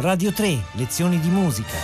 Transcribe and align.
Radio 0.00 0.32
3, 0.32 0.58
lezioni 0.76 1.20
di 1.20 1.28
musica. 1.28 1.76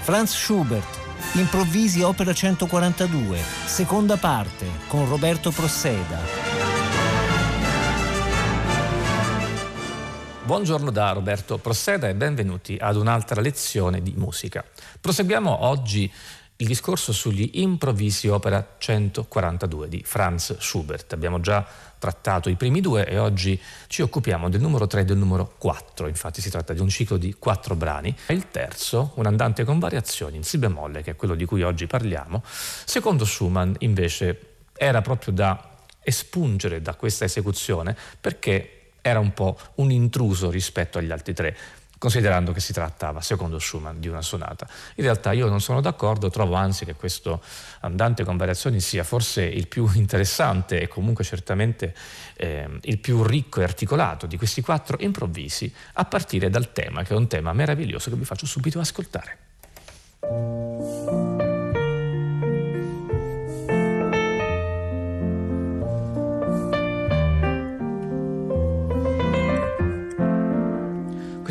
Franz 0.00 0.34
Schubert, 0.34 0.98
Improvvisi 1.34 2.00
Opera 2.00 2.32
142, 2.32 3.38
seconda 3.66 4.16
parte, 4.16 4.66
con 4.88 5.06
Roberto 5.06 5.50
Prosseda. 5.50 6.18
Buongiorno 10.44 10.90
da 10.90 11.12
Roberto 11.12 11.58
Prosseda 11.58 12.08
e 12.08 12.14
benvenuti 12.14 12.78
ad 12.80 12.96
un'altra 12.96 13.42
lezione 13.42 14.00
di 14.00 14.14
musica. 14.16 14.64
Proseguiamo 14.98 15.66
oggi 15.66 16.10
il 16.58 16.66
discorso 16.66 17.12
sugli 17.12 17.50
improvvisi 17.54 18.28
opera 18.28 18.76
142 18.78 19.88
di 19.88 20.02
Franz 20.04 20.56
Schubert. 20.58 21.12
Abbiamo 21.12 21.40
già 21.40 21.66
trattato 21.98 22.48
i 22.48 22.54
primi 22.54 22.80
due 22.80 23.06
e 23.06 23.18
oggi 23.18 23.60
ci 23.88 24.00
occupiamo 24.00 24.48
del 24.48 24.60
numero 24.60 24.86
3 24.86 25.02
e 25.02 25.04
del 25.04 25.18
numero 25.18 25.54
4, 25.58 26.08
infatti 26.08 26.40
si 26.40 26.48
tratta 26.48 26.72
di 26.72 26.80
un 26.80 26.88
ciclo 26.88 27.18
di 27.18 27.34
quattro 27.38 27.74
brani. 27.74 28.14
E 28.26 28.32
il 28.32 28.50
terzo, 28.50 29.12
un 29.16 29.26
andante 29.26 29.64
con 29.64 29.78
variazioni 29.78 30.36
in 30.36 30.44
Si 30.44 30.56
bemolle, 30.56 31.02
che 31.02 31.12
è 31.12 31.16
quello 31.16 31.34
di 31.34 31.44
cui 31.44 31.62
oggi 31.62 31.86
parliamo, 31.86 32.42
secondo 32.44 33.26
Schumann 33.26 33.74
invece 33.80 34.54
era 34.72 35.02
proprio 35.02 35.34
da 35.34 35.74
espungere 36.02 36.80
da 36.80 36.94
questa 36.94 37.24
esecuzione 37.24 37.96
perché 38.20 38.92
era 39.02 39.20
un 39.20 39.32
po' 39.32 39.56
un 39.76 39.90
intruso 39.90 40.50
rispetto 40.50 40.98
agli 40.98 41.12
altri 41.12 41.32
tre 41.32 41.56
considerando 41.98 42.52
che 42.52 42.60
si 42.60 42.72
trattava, 42.72 43.20
secondo 43.20 43.58
Schumann, 43.58 43.98
di 43.98 44.08
una 44.08 44.22
sonata. 44.22 44.66
In 44.96 45.04
realtà 45.04 45.32
io 45.32 45.48
non 45.48 45.60
sono 45.60 45.80
d'accordo, 45.80 46.30
trovo 46.30 46.54
anzi 46.54 46.84
che 46.84 46.94
questo 46.94 47.42
andante 47.80 48.24
con 48.24 48.36
variazioni 48.36 48.80
sia 48.80 49.04
forse 49.04 49.42
il 49.42 49.68
più 49.68 49.88
interessante 49.94 50.80
e 50.80 50.88
comunque 50.88 51.24
certamente 51.24 51.94
eh, 52.36 52.68
il 52.82 52.98
più 52.98 53.22
ricco 53.22 53.60
e 53.60 53.64
articolato 53.64 54.26
di 54.26 54.36
questi 54.36 54.60
quattro 54.60 54.96
improvvisi, 55.00 55.72
a 55.94 56.04
partire 56.04 56.50
dal 56.50 56.72
tema, 56.72 57.02
che 57.02 57.14
è 57.14 57.16
un 57.16 57.26
tema 57.26 57.52
meraviglioso 57.52 58.10
che 58.10 58.16
vi 58.16 58.24
faccio 58.24 58.46
subito 58.46 58.78
ascoltare. 58.80 59.38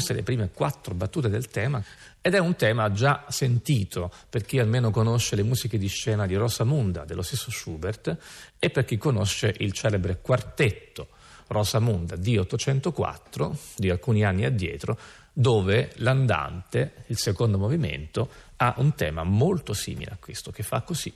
Queste 0.06 0.14
le 0.14 0.24
prime 0.24 0.52
quattro 0.54 0.94
battute 0.94 1.30
del 1.30 1.48
tema 1.48 1.84
ed 2.22 2.36
è 2.36 2.40
un 2.40 2.56
tema 2.56 2.92
già 2.92 3.26
sentito 3.30 4.12
per 4.30 4.44
chi 4.44 4.60
almeno 4.60 4.92
conosce 4.92 5.36
le 5.36 5.42
musiche 5.42 5.80
di 5.80 5.88
scena 5.88 6.28
di 6.28 6.36
Rosamunda 6.36 7.06
dello 7.06 7.24
stesso 7.24 7.50
Schubert 7.50 8.16
e 8.60 8.70
per 8.70 8.86
chi 8.86 8.98
conosce 8.98 9.56
il 9.60 9.72
celebre 9.72 10.20
quartetto 10.22 11.08
Rosamunda 11.48 12.16
di 12.16 12.38
804 12.38 13.58
di 13.78 13.90
alcuni 13.90 14.24
anni 14.24 14.46
addietro 14.46 14.98
dove 15.34 15.92
l'andante, 15.96 17.04
il 17.08 17.18
secondo 17.18 17.58
movimento, 17.58 18.30
ha 18.58 18.76
un 18.78 18.94
tema 18.94 19.24
molto 19.24 19.74
simile 19.74 20.12
a 20.12 20.18
questo 20.20 20.52
che 20.52 20.64
fa 20.64 20.82
così. 20.82 21.14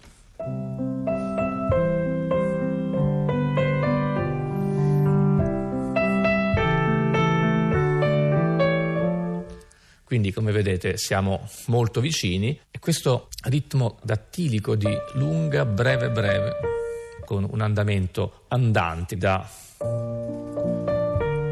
Quindi 10.09 10.33
come 10.33 10.51
vedete 10.51 10.97
siamo 10.97 11.47
molto 11.67 12.01
vicini 12.01 12.59
e 12.71 12.79
questo 12.79 13.27
ritmo 13.43 13.99
dattilico 14.01 14.73
di 14.73 14.89
lunga, 15.13 15.65
breve, 15.65 16.09
breve, 16.09 16.55
con 17.25 17.47
un 17.47 17.61
andamento 17.61 18.45
andante 18.47 19.17
da 19.17 19.47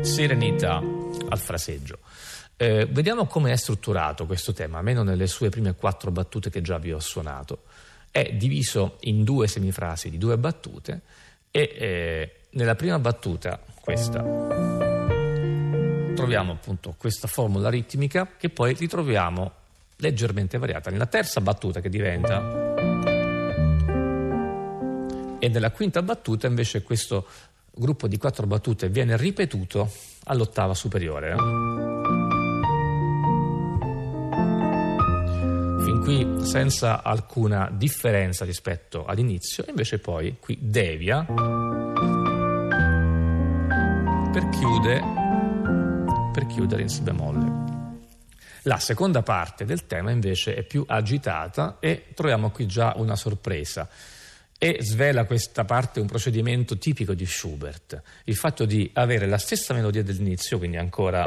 serenità 0.02 0.78
al 0.78 1.38
fraseggio. 1.38 2.00
Eh, 2.58 2.88
vediamo 2.88 3.28
come 3.28 3.52
è 3.52 3.55
strutturato 3.55 4.25
questo 4.25 4.53
tema, 4.53 4.80
almeno 4.80 5.03
nelle 5.03 5.28
sue 5.28 5.50
prime 5.50 5.75
quattro 5.75 6.09
battute 6.09 6.50
che 6.50 6.61
già 6.61 6.80
vi 6.80 6.91
ho 6.91 7.00
suonato. 7.00 7.66
È 8.09 8.34
diviso 8.34 8.97
in 9.01 9.23
due 9.23 9.47
semifrasi 9.47 10.09
di 10.09 10.17
due 10.17 10.35
battute 10.40 11.01
e 11.51 11.75
eh, 11.78 12.35
nella 12.53 12.73
prima 12.73 12.97
battuta, 12.97 13.62
questa 13.79 14.87
troviamo 16.17 16.51
appunto 16.53 16.95
questa 16.97 17.28
formula 17.28 17.69
ritmica 17.69 18.28
che 18.38 18.50
poi 18.50 18.73
ritroviamo 18.73 19.51
leggermente 19.97 20.57
variata 20.57 20.89
nella 20.89 21.05
terza 21.05 21.41
battuta 21.41 21.79
che 21.79 21.89
diventa 21.89 22.75
e 25.39 25.47
nella 25.47 25.69
quinta 25.72 26.01
battuta 26.01 26.47
invece 26.47 26.81
questo 26.81 27.28
gruppo 27.72 28.07
di 28.07 28.17
quattro 28.17 28.47
battute 28.47 28.89
viene 28.89 29.16
ripetuto 29.16 29.91
all'ottava 30.23 30.73
superiore. 30.73 31.31
Eh? 31.31 31.35
Fin 35.84 36.01
qui 36.03 36.45
senza 36.45 37.03
alcuna 37.03 37.69
differenza 37.72 38.44
rispetto 38.44 39.05
all'inizio, 39.05 39.63
invece 39.67 39.99
poi 39.99 40.38
qui 40.39 40.57
devia 40.59 41.23
per 44.34 44.49
chiudere 44.49 45.27
per 46.38 46.46
chiudere 46.46 46.84
in 46.84 46.90
si 46.90 47.02
bemolle. 47.02 47.66
La 48.62 48.78
seconda 48.78 49.24
parte 49.24 49.66
del 49.66 49.88
tema 49.88 50.12
invece 50.12 50.53
è 50.53 50.62
più 50.62 50.84
agitata 50.86 51.78
e 51.80 52.09
troviamo 52.14 52.52
qui 52.52 52.68
già 52.68 52.94
una 52.98 53.16
sorpresa 53.16 53.90
e 54.59 54.78
svela 54.81 55.26
questa 55.26 55.66
parte 55.66 56.00
un 56.00 56.06
procedimento 56.06 56.78
tipico 56.78 57.16
di 57.16 57.26
Schubert, 57.26 58.00
il 58.26 58.36
fatto 58.36 58.66
di 58.66 58.88
avere 58.94 59.26
la 59.26 59.40
stessa 59.40 59.74
melodia 59.74 60.03
dell'inizio, 60.03 60.59
quindi 60.59 60.78
ancora 60.78 61.26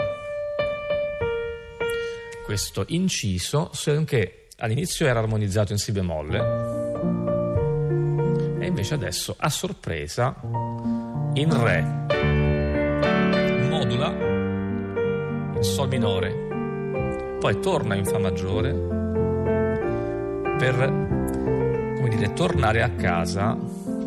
questo 2.44 2.84
inciso, 2.88 3.70
solo 3.72 4.04
che 4.04 4.46
all'inizio 4.58 5.08
era 5.08 5.18
armonizzato 5.18 5.72
in 5.72 5.78
si 5.78 5.90
bemolle 5.90 6.38
e 8.60 8.66
invece 8.66 8.94
adesso 8.94 9.34
a 9.36 9.48
sorpresa 9.48 10.36
in 11.34 11.62
re 11.62 11.98
modula 13.68 14.19
Sol 15.60 15.88
minore, 15.88 17.36
poi 17.38 17.60
torna 17.60 17.94
in 17.94 18.06
Fa 18.06 18.18
maggiore 18.18 18.72
per, 20.58 20.74
come 21.96 22.08
dire, 22.08 22.32
tornare 22.32 22.82
a 22.82 22.90
casa, 22.92 23.58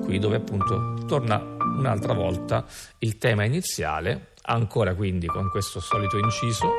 qui 0.04 0.18
dove 0.18 0.38
appunto 0.38 0.96
torna 1.06 1.40
un'altra 1.78 2.14
volta 2.14 2.66
il 3.00 3.20
tema 3.20 3.44
iniziale, 3.44 4.34
ancora 4.42 4.96
quindi 4.96 5.28
con 5.28 5.50
questo 5.52 5.80
solito 5.80 6.18
inciso, 6.18 6.72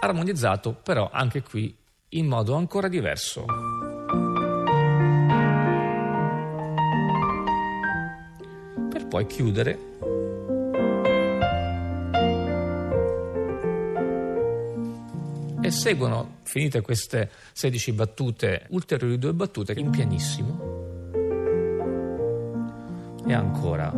armonizzato 0.00 0.72
però 0.72 1.08
anche 1.12 1.42
qui 1.42 1.72
in 2.10 2.26
modo 2.26 2.54
ancora 2.54 2.88
diverso. 2.88 3.44
Per 8.90 9.06
poi 9.06 9.26
chiudere 9.26 10.27
e 15.68 15.70
seguono, 15.70 16.38
finite 16.44 16.80
queste 16.80 17.30
16 17.52 17.92
battute, 17.92 18.64
ulteriori 18.70 19.18
due 19.18 19.34
battute 19.34 19.74
in 19.76 19.90
pianissimo. 19.90 20.76
E 23.26 23.32
ancora. 23.34 23.92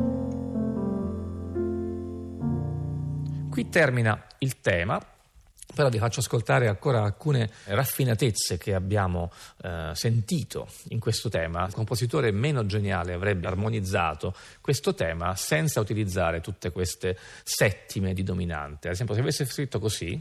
Qui 3.49 3.69
termina 3.69 4.21
il 4.39 4.61
tema, 4.61 5.01
però 5.73 5.89
vi 5.89 5.99
faccio 5.99 6.19
ascoltare 6.19 6.67
ancora 6.67 7.05
alcune 7.05 7.49
raffinatezze 7.67 8.59
che 8.59 8.75
abbiamo 8.75 9.31
eh, 9.63 9.93
sentito 9.95 10.67
in 10.89 10.99
questo 10.99 11.29
tema. 11.29 11.65
Il 11.67 11.73
compositore 11.73 12.33
meno 12.33 12.67
geniale 12.67 13.13
avrebbe 13.13 13.47
armonizzato 13.47 14.35
questo 14.61 14.93
tema 14.95 15.37
senza 15.37 15.79
utilizzare 15.79 16.41
tutte 16.41 16.73
queste 16.73 17.17
settime 17.45 18.13
di 18.13 18.25
dominante. 18.25 18.89
Ad 18.89 18.95
esempio, 18.95 19.15
se 19.15 19.21
avesse 19.21 19.45
scritto 19.45 19.79
così. 19.79 20.21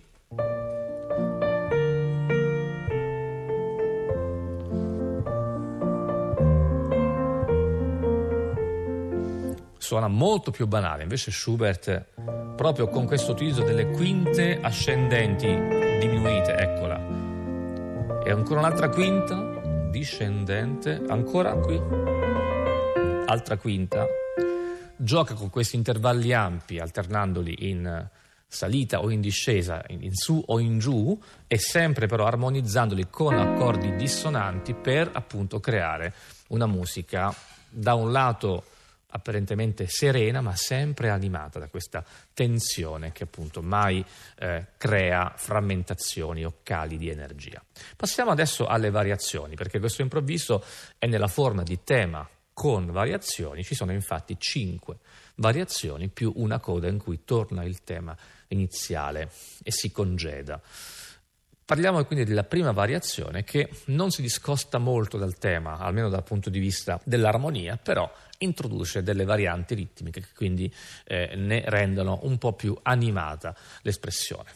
Suona 9.89 10.07
molto 10.07 10.51
più 10.51 10.67
banale, 10.67 11.01
invece 11.01 11.31
Schubert 11.31 12.09
proprio 12.55 12.89
con 12.89 13.07
questo 13.07 13.31
utilizzo 13.31 13.63
delle 13.63 13.89
quinte 13.89 14.59
ascendenti 14.61 15.47
diminuite, 15.47 16.55
eccola. 16.55 18.21
E 18.23 18.29
ancora 18.29 18.59
un'altra 18.59 18.89
quinta 18.89 19.89
discendente, 19.89 21.01
ancora 21.07 21.55
qui, 21.55 21.81
altra 23.25 23.57
quinta. 23.57 24.05
Gioca 24.95 25.33
con 25.33 25.49
questi 25.49 25.75
intervalli 25.75 26.33
ampi, 26.33 26.77
alternandoli 26.77 27.71
in 27.71 28.07
salita 28.45 29.01
o 29.01 29.09
in 29.09 29.21
discesa, 29.21 29.83
in 29.87 30.13
su 30.13 30.39
o 30.45 30.59
in 30.59 30.77
giù, 30.77 31.19
e 31.47 31.57
sempre 31.57 32.05
però 32.05 32.27
armonizzandoli 32.27 33.07
con 33.09 33.39
accordi 33.39 33.95
dissonanti 33.95 34.75
per 34.75 35.09
appunto 35.11 35.59
creare 35.59 36.13
una 36.49 36.67
musica 36.67 37.33
da 37.71 37.95
un 37.95 38.11
lato 38.11 38.65
apparentemente 39.11 39.87
serena 39.87 40.41
ma 40.41 40.55
sempre 40.55 41.09
animata 41.09 41.59
da 41.59 41.67
questa 41.67 42.03
tensione 42.33 43.11
che 43.11 43.23
appunto 43.23 43.61
mai 43.61 44.03
eh, 44.37 44.67
crea 44.77 45.33
frammentazioni 45.35 46.45
o 46.45 46.57
cali 46.63 46.97
di 46.97 47.09
energia. 47.09 47.63
Passiamo 47.95 48.31
adesso 48.31 48.67
alle 48.67 48.89
variazioni 48.89 49.55
perché 49.55 49.79
questo 49.79 50.01
improvviso 50.01 50.63
è 50.97 51.07
nella 51.07 51.27
forma 51.27 51.63
di 51.63 51.79
tema 51.83 52.27
con 52.53 52.91
variazioni, 52.91 53.63
ci 53.63 53.73
sono 53.73 53.93
infatti 53.93 54.35
cinque 54.37 54.97
variazioni 55.35 56.09
più 56.09 56.33
una 56.35 56.59
coda 56.59 56.87
in 56.87 56.97
cui 56.97 57.23
torna 57.23 57.63
il 57.63 57.83
tema 57.83 58.15
iniziale 58.49 59.31
e 59.63 59.71
si 59.71 59.91
congeda. 59.91 60.61
Parliamo 61.63 62.03
quindi 62.03 62.25
della 62.25 62.43
prima 62.43 62.71
variazione 62.71 63.43
che 63.43 63.69
non 63.85 64.09
si 64.09 64.23
discosta 64.23 64.79
molto 64.79 65.17
dal 65.17 65.37
tema, 65.37 65.77
almeno 65.77 66.09
dal 66.09 66.23
punto 66.23 66.49
di 66.49 66.57
vista 66.57 66.99
dell'armonia, 67.03 67.77
però 67.77 68.11
introduce 68.39 69.03
delle 69.03 69.23
varianti 69.23 69.75
ritmiche 69.75 70.21
che 70.21 70.33
quindi 70.35 70.71
eh, 71.05 71.33
ne 71.35 71.63
rendono 71.65 72.19
un 72.23 72.37
po' 72.37 72.53
più 72.53 72.77
animata 72.81 73.55
l'espressione. 73.81 74.49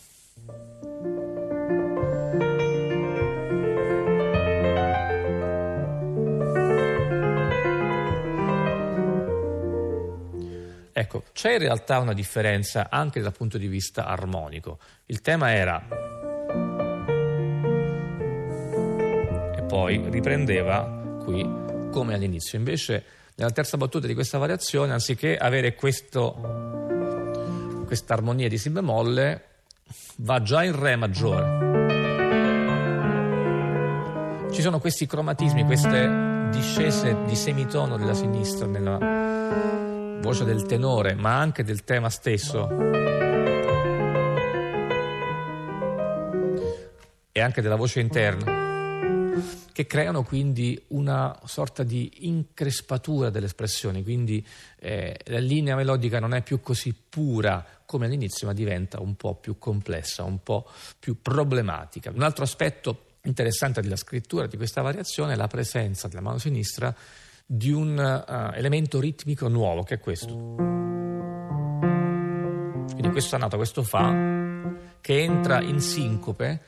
Ecco, 10.96 11.24
c'è 11.34 11.54
in 11.54 11.60
realtà 11.60 12.00
una 12.00 12.14
differenza 12.14 12.90
anche 12.90 13.20
dal 13.20 13.34
punto 13.34 13.58
di 13.58 13.68
vista 13.68 14.06
armonico. 14.06 14.80
Il 15.06 15.22
tema 15.22 15.52
era 15.52 16.12
poi 19.74 20.00
riprendeva 20.08 21.18
qui 21.24 21.42
come 21.92 22.14
all'inizio. 22.14 22.60
Invece 22.60 23.04
nella 23.36 23.52
terza 23.52 23.78
battuta 23.78 24.08
di 24.08 24.14
questa 24.14 24.38
variazione, 24.38 24.94
anziché 24.94 25.36
avere 25.38 25.74
questa 25.74 26.34
armonia 28.08 28.48
di 28.48 28.58
Si 28.58 28.70
bemolle, 28.70 29.44
va 30.18 30.42
già 30.42 30.64
in 30.64 30.80
Re 30.80 30.96
maggiore. 30.96 31.72
Ci 34.52 34.62
sono 34.62 34.80
questi 34.80 35.08
cromatismi, 35.08 35.66
queste 35.66 36.50
discese 36.52 37.18
di 37.26 37.36
semitono 37.36 37.98
della 37.98 38.14
sinistra 38.14 38.68
nella 38.68 39.00
voce 40.22 40.44
del 40.46 40.64
tenore, 40.68 41.16
ma 41.16 41.40
anche 41.40 41.64
del 41.64 41.84
tema 41.84 42.12
stesso. 42.12 42.70
E 47.32 47.42
anche 47.42 47.62
della 47.64 47.76
voce 47.76 48.00
interna 48.00 48.53
che 49.72 49.86
creano 49.88 50.24
quindi 50.24 50.82
una 50.90 51.40
sorta 51.46 51.84
di 51.84 52.28
increspatura 52.28 53.30
delle 53.30 53.48
espressioni, 53.48 54.04
quindi 54.04 54.46
eh, 54.80 55.20
la 55.26 55.40
linea 55.40 55.76
melodica 55.76 56.20
non 56.20 56.34
è 56.34 56.42
più 56.42 56.60
così 56.62 56.94
pura 56.94 57.66
come 57.86 58.06
all'inizio, 58.06 58.48
ma 58.48 58.54
diventa 58.54 59.02
un 59.02 59.16
po' 59.16 59.36
più 59.36 59.58
complessa, 59.58 60.24
un 60.24 60.42
po' 60.44 60.70
più 61.00 61.22
problematica. 61.22 62.12
Un 62.12 62.22
altro 62.24 62.44
aspetto 62.44 63.06
interessante 63.24 63.82
della 63.82 63.96
scrittura 63.96 64.48
di 64.48 64.58
questa 64.58 64.82
variazione 64.82 65.34
è 65.34 65.36
la 65.36 65.48
presenza 65.48 66.08
della 66.08 66.22
mano 66.22 66.38
sinistra 66.38 66.96
di 67.46 67.72
un 67.72 67.98
uh, 67.98 68.52
elemento 68.56 69.00
ritmico 69.00 69.48
nuovo, 69.48 69.84
che 69.84 69.96
è 69.96 70.00
questo. 70.00 70.34
Quindi 72.92 73.10
questa 73.12 73.38
nota, 73.38 73.58
questo 73.58 73.84
Fa, 73.84 74.12
che 75.02 75.22
entra 75.22 75.62
in 75.62 75.80
sincope 75.80 76.62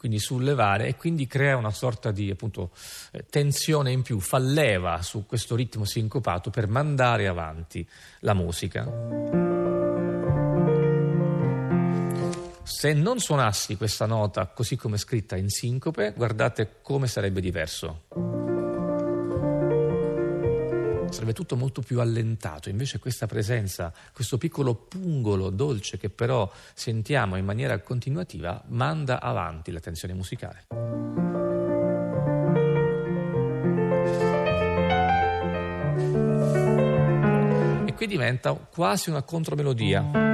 quindi 0.00 0.18
sollevare 0.18 0.86
e 0.86 0.96
quindi 0.96 1.26
crea 1.26 1.58
una 1.58 1.70
sorta 1.70 2.10
di 2.10 2.30
appunto, 2.30 2.70
eh, 3.12 3.26
tensione 3.28 3.92
in 3.92 4.00
più, 4.00 4.18
fa 4.18 4.38
leva 4.38 5.02
su 5.02 5.26
questo 5.26 5.54
ritmo 5.54 5.84
sincopato 5.84 6.48
per 6.48 6.68
mandare 6.68 7.28
avanti 7.28 7.86
la 8.20 8.32
musica. 8.32 8.90
Se 12.62 12.94
non 12.94 13.18
suonassi 13.18 13.76
questa 13.76 14.06
nota 14.06 14.46
così 14.46 14.76
come 14.76 14.96
scritta 14.96 15.36
in 15.36 15.50
sincope, 15.50 16.14
guardate 16.16 16.76
come 16.80 17.06
sarebbe 17.06 17.42
diverso 17.42 18.39
sarebbe 21.10 21.32
tutto 21.32 21.56
molto 21.56 21.82
più 21.82 22.00
allentato, 22.00 22.68
invece 22.68 22.98
questa 22.98 23.26
presenza, 23.26 23.92
questo 24.12 24.38
piccolo 24.38 24.74
pungolo 24.74 25.50
dolce 25.50 25.98
che 25.98 26.08
però 26.08 26.50
sentiamo 26.74 27.36
in 27.36 27.44
maniera 27.44 27.78
continuativa, 27.80 28.62
manda 28.68 29.20
avanti 29.20 29.70
la 29.70 29.80
tensione 29.80 30.14
musicale. 30.14 30.66
E 37.86 37.94
qui 37.94 38.06
diventa 38.06 38.52
quasi 38.52 39.10
una 39.10 39.22
contromelodia. 39.22 40.29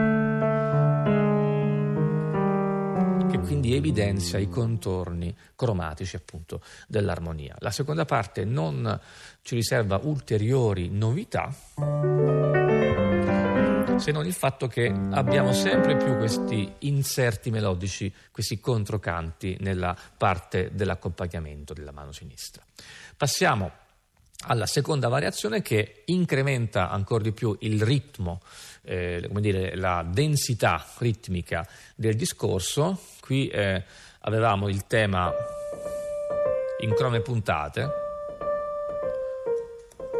Quindi 3.66 3.74
evidenzia 3.74 4.38
i 4.38 4.48
contorni 4.48 5.34
cromatici 5.56 6.14
appunto 6.16 6.62
dell'armonia. 6.86 7.56
La 7.58 7.70
seconda 7.72 8.04
parte 8.04 8.44
non 8.44 9.00
ci 9.42 9.56
riserva 9.56 9.98
ulteriori 10.02 10.88
novità 10.88 11.52
se 13.96 14.12
non 14.12 14.26
il 14.26 14.34
fatto 14.34 14.66
che 14.66 14.92
abbiamo 15.12 15.54
sempre 15.54 15.96
più 15.96 16.16
questi 16.16 16.70
inserti 16.80 17.50
melodici, 17.50 18.12
questi 18.30 18.60
controcanti 18.60 19.56
nella 19.60 19.96
parte 20.16 20.70
dell'accompagnamento 20.74 21.72
della 21.72 21.92
mano 21.92 22.12
sinistra. 22.12 22.62
Passiamo 23.16 23.72
alla 24.40 24.66
seconda 24.66 25.08
variazione 25.08 25.62
che 25.62 26.02
incrementa 26.06 26.90
ancora 26.90 27.22
di 27.22 27.32
più 27.32 27.56
il 27.60 27.82
ritmo, 27.82 28.42
eh, 28.86 29.24
come 29.26 29.40
dire, 29.40 29.76
la 29.76 30.06
densità 30.08 30.84
ritmica 30.98 31.66
del 31.94 32.16
discorso. 32.16 33.00
Qui 33.20 33.48
eh, 33.48 33.82
avevamo 34.20 34.68
il 34.68 34.86
tema 34.86 35.32
in 36.80 36.94
crome 36.94 37.20
puntate 37.20 38.04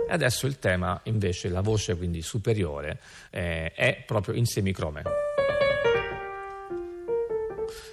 e 0.08 0.12
adesso 0.12 0.46
il 0.46 0.60
tema 0.60 1.00
invece, 1.04 1.48
la 1.48 1.62
voce 1.62 1.96
quindi 1.96 2.22
superiore, 2.22 3.00
eh, 3.30 3.72
è 3.72 4.04
proprio 4.06 4.34
in 4.34 4.46
semicrome. 4.46 5.02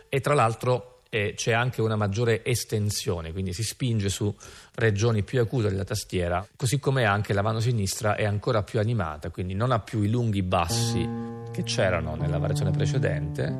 E 0.09 0.19
tra 0.21 0.35
l'altro 0.35 0.92
e 1.13 1.35
c'è 1.35 1.51
anche 1.51 1.79
una 1.79 1.95
maggiore 1.95 2.43
estensione, 2.43 3.31
quindi 3.31 3.53
si 3.53 3.61
spinge 3.61 4.09
su 4.09 4.35
regioni 4.73 5.21
più 5.21 5.39
acute 5.39 5.69
della 5.69 5.83
tastiera, 5.83 6.43
così 6.55 6.79
come 6.79 7.05
anche 7.05 7.33
la 7.33 7.43
mano 7.43 7.59
sinistra 7.59 8.15
è 8.15 8.25
ancora 8.25 8.63
più 8.63 8.79
animata, 8.79 9.29
quindi 9.29 9.53
non 9.53 9.69
ha 9.69 9.77
più 9.77 10.01
i 10.01 10.09
lunghi 10.09 10.41
bassi 10.41 11.07
che 11.51 11.61
c'erano 11.61 12.15
nella 12.15 12.39
variazione 12.39 12.71
precedente 12.71 13.55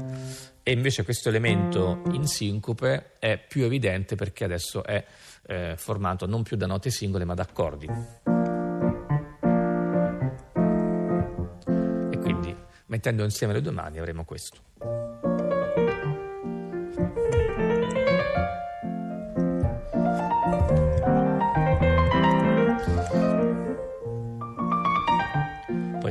e 0.64 0.72
invece 0.72 1.04
questo 1.04 1.30
elemento 1.30 2.02
in 2.14 2.26
sincope 2.26 3.12
è 3.20 3.38
più 3.38 3.66
evidente 3.66 4.16
perché 4.16 4.46
adesso 4.46 4.84
è 4.84 5.06
eh, 5.46 5.76
formato 5.78 6.26
non 6.26 6.42
più 6.42 6.58
da 6.58 6.66
note 6.66 6.90
singole 6.90 7.24
ma 7.24 7.36
da 7.36 7.44
accordi. 7.44 7.86
E 12.10 12.18
quindi 12.18 12.56
mettendo 12.88 13.24
insieme 13.24 13.54
le 13.54 13.62
due 13.62 13.72
mani 13.72 14.00
avremo 14.00 14.26
questo. 14.26 14.73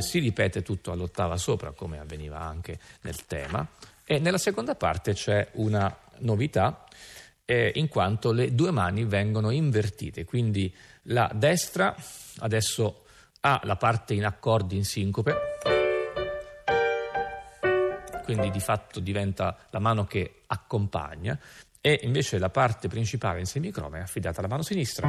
Si 0.02 0.18
ripete 0.18 0.60
tutto 0.62 0.92
all'ottava 0.92 1.38
sopra, 1.38 1.72
come 1.72 1.98
avveniva 1.98 2.40
anche 2.40 2.78
nel 3.02 3.24
tema, 3.24 3.66
e 4.04 4.18
nella 4.18 4.38
seconda 4.38 4.74
parte 4.74 5.14
c'è 5.14 5.48
una 5.52 5.96
novità, 6.18 6.84
eh, 7.44 7.72
in 7.76 7.88
quanto 7.88 8.32
le 8.32 8.54
due 8.54 8.70
mani 8.70 9.04
vengono 9.04 9.50
invertite, 9.50 10.24
quindi 10.24 10.74
la 11.04 11.30
destra 11.34 11.94
adesso 12.38 13.04
ha 13.40 13.60
la 13.64 13.76
parte 13.76 14.14
in 14.14 14.24
accordi 14.24 14.76
in 14.76 14.84
sincope, 14.84 15.34
quindi 18.24 18.50
di 18.50 18.60
fatto 18.60 19.00
diventa 19.00 19.56
la 19.70 19.80
mano 19.80 20.04
che 20.04 20.42
accompagna, 20.46 21.38
e 21.80 21.98
invece 22.02 22.38
la 22.38 22.50
parte 22.50 22.86
principale 22.86 23.40
in 23.40 23.46
semicroma 23.46 23.98
è 23.98 24.02
affidata 24.02 24.38
alla 24.38 24.48
mano 24.48 24.62
sinistra. 24.62 25.08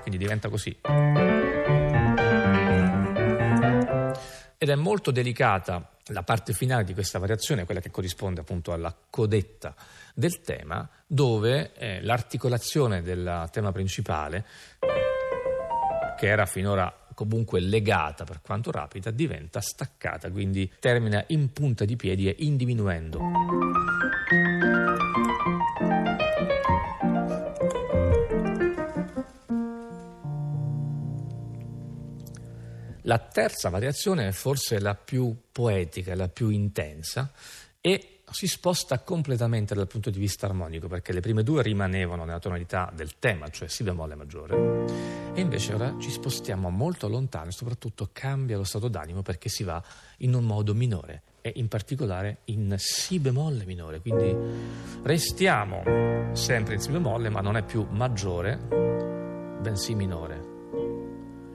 Quindi 0.00 0.16
diventa 0.16 0.48
così. 0.48 0.74
Ed 4.62 4.68
è 4.68 4.74
molto 4.74 5.10
delicata 5.10 5.88
la 6.08 6.22
parte 6.22 6.52
finale 6.52 6.84
di 6.84 6.92
questa 6.92 7.18
variazione, 7.18 7.64
quella 7.64 7.80
che 7.80 7.90
corrisponde 7.90 8.42
appunto 8.42 8.74
alla 8.74 8.94
codetta 9.08 9.74
del 10.12 10.42
tema, 10.42 10.86
dove 11.06 11.72
eh, 11.72 12.02
l'articolazione 12.02 13.00
del 13.00 13.48
tema 13.52 13.72
principale, 13.72 14.44
che 16.18 16.26
era 16.26 16.44
finora 16.44 16.94
comunque 17.14 17.60
legata 17.60 18.24
per 18.24 18.42
quanto 18.42 18.70
rapida, 18.70 19.10
diventa 19.10 19.62
staccata, 19.62 20.30
quindi 20.30 20.70
termina 20.78 21.24
in 21.28 21.54
punta 21.54 21.86
di 21.86 21.96
piedi 21.96 22.28
e 22.28 22.36
in 22.40 22.58
diminuendo. 22.58 23.18
La 33.10 33.18
terza 33.18 33.70
variazione 33.70 34.28
è 34.28 34.30
forse 34.30 34.78
la 34.78 34.94
più 34.94 35.36
poetica, 35.50 36.14
la 36.14 36.28
più 36.28 36.48
intensa 36.50 37.32
e 37.80 38.20
si 38.30 38.46
sposta 38.46 39.00
completamente 39.00 39.74
dal 39.74 39.88
punto 39.88 40.10
di 40.10 40.20
vista 40.20 40.46
armonico 40.46 40.86
perché 40.86 41.12
le 41.12 41.18
prime 41.18 41.42
due 41.42 41.60
rimanevano 41.60 42.24
nella 42.24 42.38
tonalità 42.38 42.88
del 42.94 43.18
tema, 43.18 43.48
cioè 43.48 43.66
Si 43.66 43.82
bemolle 43.82 44.14
maggiore, 44.14 44.84
e 45.34 45.40
invece 45.40 45.74
ora 45.74 45.96
ci 45.98 46.08
spostiamo 46.08 46.70
molto 46.70 47.08
lontano 47.08 47.48
e 47.48 47.50
soprattutto 47.50 48.10
cambia 48.12 48.56
lo 48.56 48.62
stato 48.62 48.86
d'animo 48.86 49.22
perché 49.22 49.48
si 49.48 49.64
va 49.64 49.82
in 50.18 50.32
un 50.32 50.44
modo 50.44 50.72
minore 50.72 51.22
e 51.40 51.52
in 51.56 51.66
particolare 51.66 52.42
in 52.44 52.76
Si 52.78 53.18
bemolle 53.18 53.64
minore, 53.64 54.00
quindi 54.00 54.36
restiamo 55.02 55.82
sempre 56.36 56.74
in 56.74 56.80
Si 56.80 56.92
bemolle 56.92 57.28
ma 57.28 57.40
non 57.40 57.56
è 57.56 57.64
più 57.64 57.84
maggiore, 57.90 58.56
bensì 59.60 59.96
minore. 59.96 60.58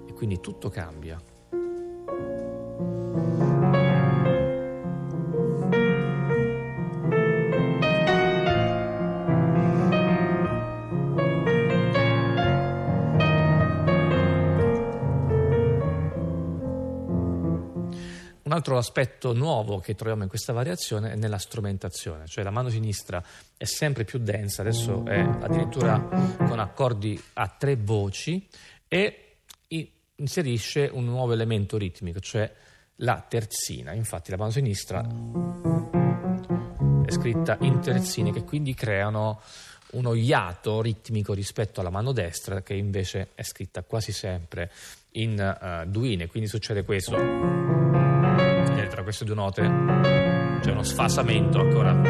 E 0.05 0.11
quindi 0.11 0.41
tutto 0.41 0.67
cambia. 0.67 1.17
Altro 18.55 18.77
aspetto 18.77 19.33
nuovo 19.33 19.79
che 19.79 19.95
troviamo 19.95 20.23
in 20.23 20.29
questa 20.29 20.53
variazione 20.53 21.11
è 21.11 21.15
nella 21.15 21.37
strumentazione, 21.37 22.25
cioè 22.25 22.43
la 22.43 22.51
mano 22.51 22.69
sinistra 22.69 23.23
è 23.57 23.65
sempre 23.65 24.05
più 24.05 24.19
densa, 24.19 24.61
adesso 24.61 25.05
è 25.05 25.19
addirittura 25.19 25.99
con 25.99 26.59
accordi 26.59 27.21
a 27.33 27.47
tre 27.47 27.75
voci 27.75 28.47
e 28.87 29.19
inserisce 30.17 30.89
un 30.91 31.05
nuovo 31.05 31.33
elemento 31.33 31.77
ritmico, 31.77 32.19
cioè 32.19 32.51
la 32.97 33.23
terzina. 33.27 33.91
Infatti 33.93 34.31
la 34.31 34.37
mano 34.37 34.51
sinistra 34.51 35.01
è 37.05 37.11
scritta 37.11 37.57
in 37.61 37.79
terzine 37.81 38.31
che 38.31 38.43
quindi 38.43 38.73
creano 38.73 39.41
uno 39.91 40.13
iato 40.13 40.81
ritmico 40.81 41.33
rispetto 41.33 41.79
alla 41.79 41.89
mano 41.89 42.11
destra 42.11 42.61
che 42.61 42.73
invece 42.73 43.29
è 43.35 43.43
scritta 43.43 43.83
quasi 43.83 44.11
sempre 44.11 44.71
in 45.11 45.37
uh, 45.39 45.89
duine, 45.89 46.27
quindi 46.27 46.49
succede 46.49 46.83
questo. 46.83 48.04
Tra 48.95 49.03
queste 49.03 49.25
due 49.25 49.35
note 49.35 49.61
c'è 49.61 50.71
uno 50.71 50.83
sfasamento 50.83 51.59
ancora. 51.59 52.01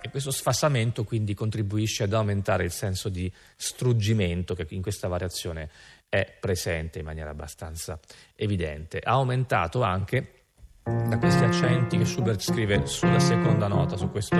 E 0.00 0.08
questo 0.10 0.30
sfasamento 0.30 1.02
quindi 1.02 1.34
contribuisce 1.34 2.04
ad 2.04 2.12
aumentare 2.12 2.62
il 2.62 2.70
senso 2.70 3.08
di 3.08 3.30
struggimento 3.56 4.54
che 4.54 4.64
in 4.70 4.80
questa 4.80 5.08
variazione 5.08 5.68
è 6.08 6.36
presente 6.38 7.00
in 7.00 7.04
maniera 7.04 7.30
abbastanza 7.30 7.98
evidente. 8.36 9.00
Ha 9.02 9.10
aumentato 9.10 9.82
anche 9.82 10.44
da 10.84 11.18
questi 11.18 11.42
accenti 11.42 11.98
che 11.98 12.04
Schubert 12.04 12.40
scrive 12.40 12.86
sulla 12.86 13.18
seconda 13.18 13.66
nota, 13.66 13.96
su 13.96 14.08
questo 14.08 14.36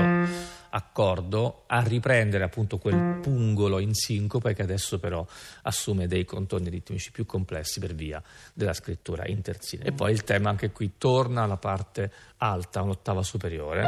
accordo, 0.74 1.64
a 1.66 1.80
riprendere 1.80 2.44
appunto 2.44 2.78
quel 2.78 3.18
pungolo 3.20 3.78
in 3.78 3.94
sincope 3.94 4.54
che 4.54 4.62
adesso 4.62 4.98
però 4.98 5.26
assume 5.62 6.06
dei 6.06 6.24
contorni 6.24 6.70
ritmici 6.70 7.10
più 7.10 7.26
complessi 7.26 7.80
per 7.80 7.94
via 7.94 8.22
della 8.54 8.72
scrittura 8.72 9.26
in 9.26 9.42
terzina. 9.42 9.84
E 9.84 9.92
poi 9.92 10.12
il 10.12 10.24
tema 10.24 10.50
anche 10.50 10.70
qui 10.70 10.92
torna 10.98 11.42
alla 11.42 11.56
parte 11.56 12.10
alta, 12.38 12.82
un'ottava 12.82 13.22
superiore, 13.22 13.82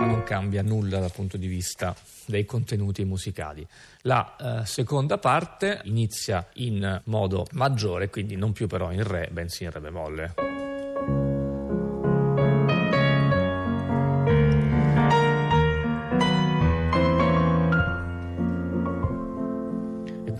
ma 0.00 0.06
non 0.06 0.22
cambia 0.24 0.62
nulla 0.62 0.98
dal 0.98 1.12
punto 1.12 1.36
di 1.36 1.46
vista 1.46 1.94
dei 2.26 2.44
contenuti 2.44 3.04
musicali. 3.04 3.66
La 4.02 4.62
eh, 4.62 4.66
seconda 4.66 5.18
parte 5.18 5.80
inizia 5.84 6.48
in 6.54 7.00
modo 7.04 7.46
maggiore, 7.52 8.10
quindi 8.10 8.36
non 8.36 8.52
più 8.52 8.66
però 8.66 8.90
in 8.90 9.06
Re, 9.06 9.28
bensì 9.30 9.64
in 9.64 9.70
Re 9.70 9.80
bemolle. 9.80 10.49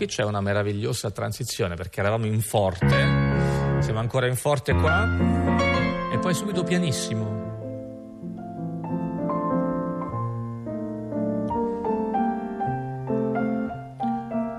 Qui 0.01 0.09
c'è 0.09 0.23
una 0.23 0.41
meravigliosa 0.41 1.11
transizione 1.11 1.75
perché 1.75 1.99
eravamo 1.99 2.25
in 2.25 2.41
forte, 2.41 2.87
siamo 3.81 3.99
ancora 3.99 4.25
in 4.25 4.35
forte 4.35 4.73
qua 4.73 5.07
e 6.11 6.17
poi 6.17 6.33
subito 6.33 6.63
pianissimo. 6.63 7.39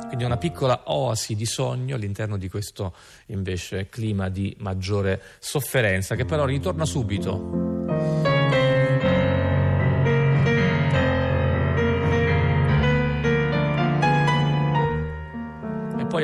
quindi 0.07 0.25
una 0.25 0.37
piccola 0.37 0.83
oasi 0.85 1.35
di 1.35 1.47
sogno 1.47 1.97
all'interno 1.97 2.37
di 2.37 2.49
questo 2.51 2.95
invece 3.29 3.89
clima 3.89 4.29
di 4.29 4.55
maggiore 4.59 5.23
sofferenza 5.39 6.15
che 6.15 6.27
però 6.27 6.45
ritorna 6.45 6.85
subito. 6.85 7.62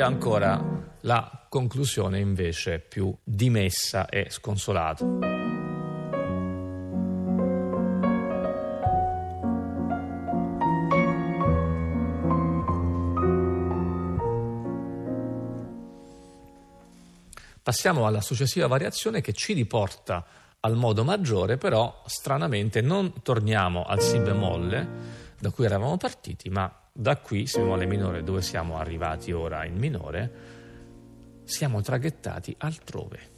Ancora 0.08 0.96
la 1.02 1.46
conclusione 1.50 2.18
invece 2.18 2.78
più 2.78 3.14
dimessa 3.22 4.06
e 4.06 4.28
sconsolata. 4.30 5.04
Passiamo 17.62 18.06
alla 18.06 18.22
successiva 18.22 18.66
variazione 18.66 19.20
che 19.20 19.34
ci 19.34 19.52
riporta 19.52 20.24
al 20.60 20.74
modo 20.74 21.04
maggiore, 21.04 21.58
però 21.58 22.02
stranamente 22.06 22.80
non 22.80 23.12
torniamo 23.22 23.84
al 23.84 24.00
Si 24.00 24.18
bemolle 24.18 24.88
da 25.38 25.50
cui 25.50 25.66
eravamo 25.66 25.98
partiti, 25.98 26.48
ma 26.48 26.72
da 27.00 27.16
qui, 27.18 27.46
Si 27.46 27.60
bemolle 27.60 27.86
minore, 27.86 28.24
dove 28.24 28.42
siamo 28.42 28.76
arrivati 28.76 29.30
ora 29.30 29.64
in 29.64 29.76
minore, 29.76 30.32
siamo 31.44 31.80
traghettati 31.80 32.56
altrove. 32.58 33.36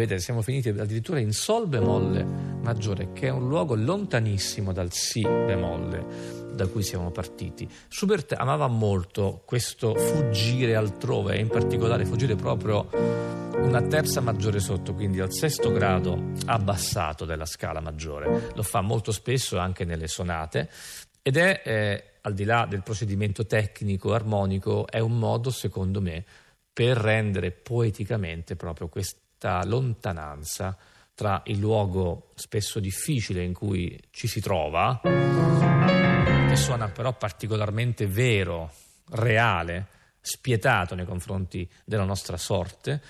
vedete, 0.00 0.20
siamo 0.20 0.40
finiti 0.40 0.70
addirittura 0.70 1.18
in 1.18 1.32
Sol 1.32 1.66
bemolle 1.66 2.24
maggiore, 2.24 3.12
che 3.12 3.26
è 3.26 3.30
un 3.30 3.48
luogo 3.48 3.74
lontanissimo 3.74 4.72
dal 4.72 4.90
Si 4.92 5.20
bemolle 5.20 6.39
da 6.54 6.66
cui 6.66 6.82
siamo 6.82 7.10
partiti. 7.10 7.68
Schubert 7.88 8.32
amava 8.32 8.66
molto 8.66 9.42
questo 9.44 9.94
fuggire 9.94 10.74
altrove, 10.74 11.34
e 11.34 11.40
in 11.40 11.48
particolare 11.48 12.04
fuggire 12.04 12.36
proprio 12.36 12.88
una 13.60 13.82
terza 13.82 14.20
maggiore 14.20 14.58
sotto, 14.58 14.94
quindi 14.94 15.20
al 15.20 15.32
sesto 15.32 15.70
grado 15.70 16.32
abbassato 16.46 17.24
della 17.24 17.46
scala 17.46 17.80
maggiore. 17.80 18.50
Lo 18.54 18.62
fa 18.62 18.80
molto 18.80 19.12
spesso 19.12 19.58
anche 19.58 19.84
nelle 19.84 20.08
sonate 20.08 20.70
ed 21.22 21.36
è, 21.36 21.62
eh, 21.64 22.04
al 22.22 22.34
di 22.34 22.44
là 22.44 22.66
del 22.68 22.82
procedimento 22.82 23.46
tecnico, 23.46 24.14
armonico, 24.14 24.86
è 24.86 24.98
un 24.98 25.18
modo, 25.18 25.50
secondo 25.50 26.00
me, 26.00 26.24
per 26.72 26.96
rendere 26.96 27.50
poeticamente 27.50 28.56
proprio 28.56 28.88
questa 28.88 29.62
lontananza 29.64 30.76
tra 31.14 31.42
il 31.46 31.58
luogo 31.58 32.30
spesso 32.34 32.80
difficile 32.80 33.42
in 33.42 33.52
cui 33.52 33.98
ci 34.10 34.26
si 34.26 34.40
trova, 34.40 35.00
che 36.50 36.56
suona 36.56 36.88
però 36.88 37.16
particolarmente 37.16 38.08
vero, 38.08 38.72
reale, 39.10 39.86
spietato 40.20 40.96
nei 40.96 41.04
confronti 41.04 41.68
della 41.84 42.02
nostra 42.02 42.36
sorte. 42.36 43.00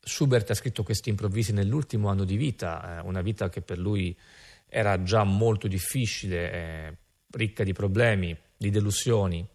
Schubert 0.00 0.48
ha 0.48 0.54
scritto 0.54 0.84
questi 0.84 1.10
improvvisi 1.10 1.52
nell'ultimo 1.52 2.08
anno 2.08 2.24
di 2.24 2.38
vita, 2.38 2.96
eh, 2.96 3.06
una 3.06 3.20
vita 3.20 3.50
che 3.50 3.60
per 3.60 3.76
lui 3.76 4.16
era 4.66 5.02
già 5.02 5.22
molto 5.24 5.68
difficile, 5.68 6.50
eh, 6.50 6.96
ricca 7.32 7.62
di 7.62 7.74
problemi, 7.74 8.34
di 8.56 8.70
delusioni, 8.70 9.46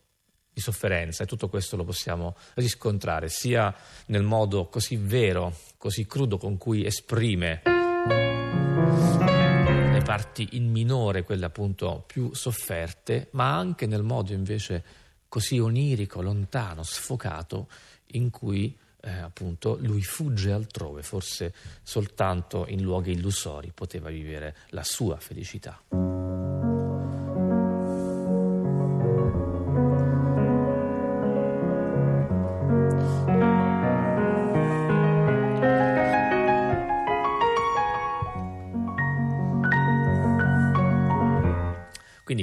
di 0.54 0.62
sofferenza 0.62 1.24
e 1.24 1.26
tutto 1.26 1.50
questo 1.50 1.76
lo 1.76 1.86
possiamo 1.86 2.36
riscontrare 2.54 3.30
sia 3.30 3.74
nel 4.08 4.22
modo 4.22 4.68
così 4.68 4.96
vero, 4.96 5.58
così 5.78 6.06
crudo 6.06 6.38
con 6.38 6.60
cui 6.60 6.86
esprime 6.86 7.64
parti 10.04 10.50
in 10.52 10.70
minore, 10.70 11.24
quelle 11.24 11.46
appunto 11.46 12.04
più 12.06 12.34
sofferte, 12.34 13.30
ma 13.32 13.56
anche 13.56 13.86
nel 13.86 14.04
modo 14.04 14.34
invece 14.34 14.84
così 15.30 15.60
onirico, 15.60 16.22
lontano, 16.22 16.84
sfocato 16.84 17.68
in 18.08 18.30
cui 18.30 18.78
eh, 19.00 19.10
appunto 19.10 19.78
lui 19.82 20.04
fugge 20.04 20.52
altrove, 20.52 21.04
forse 21.04 21.54
soltanto 21.82 22.66
in 22.68 22.82
luoghi 22.82 23.14
illusori 23.14 23.72
poteva 23.74 24.10
vivere 24.10 24.56
la 24.70 24.84
sua 24.84 25.18
felicità. 25.18 26.13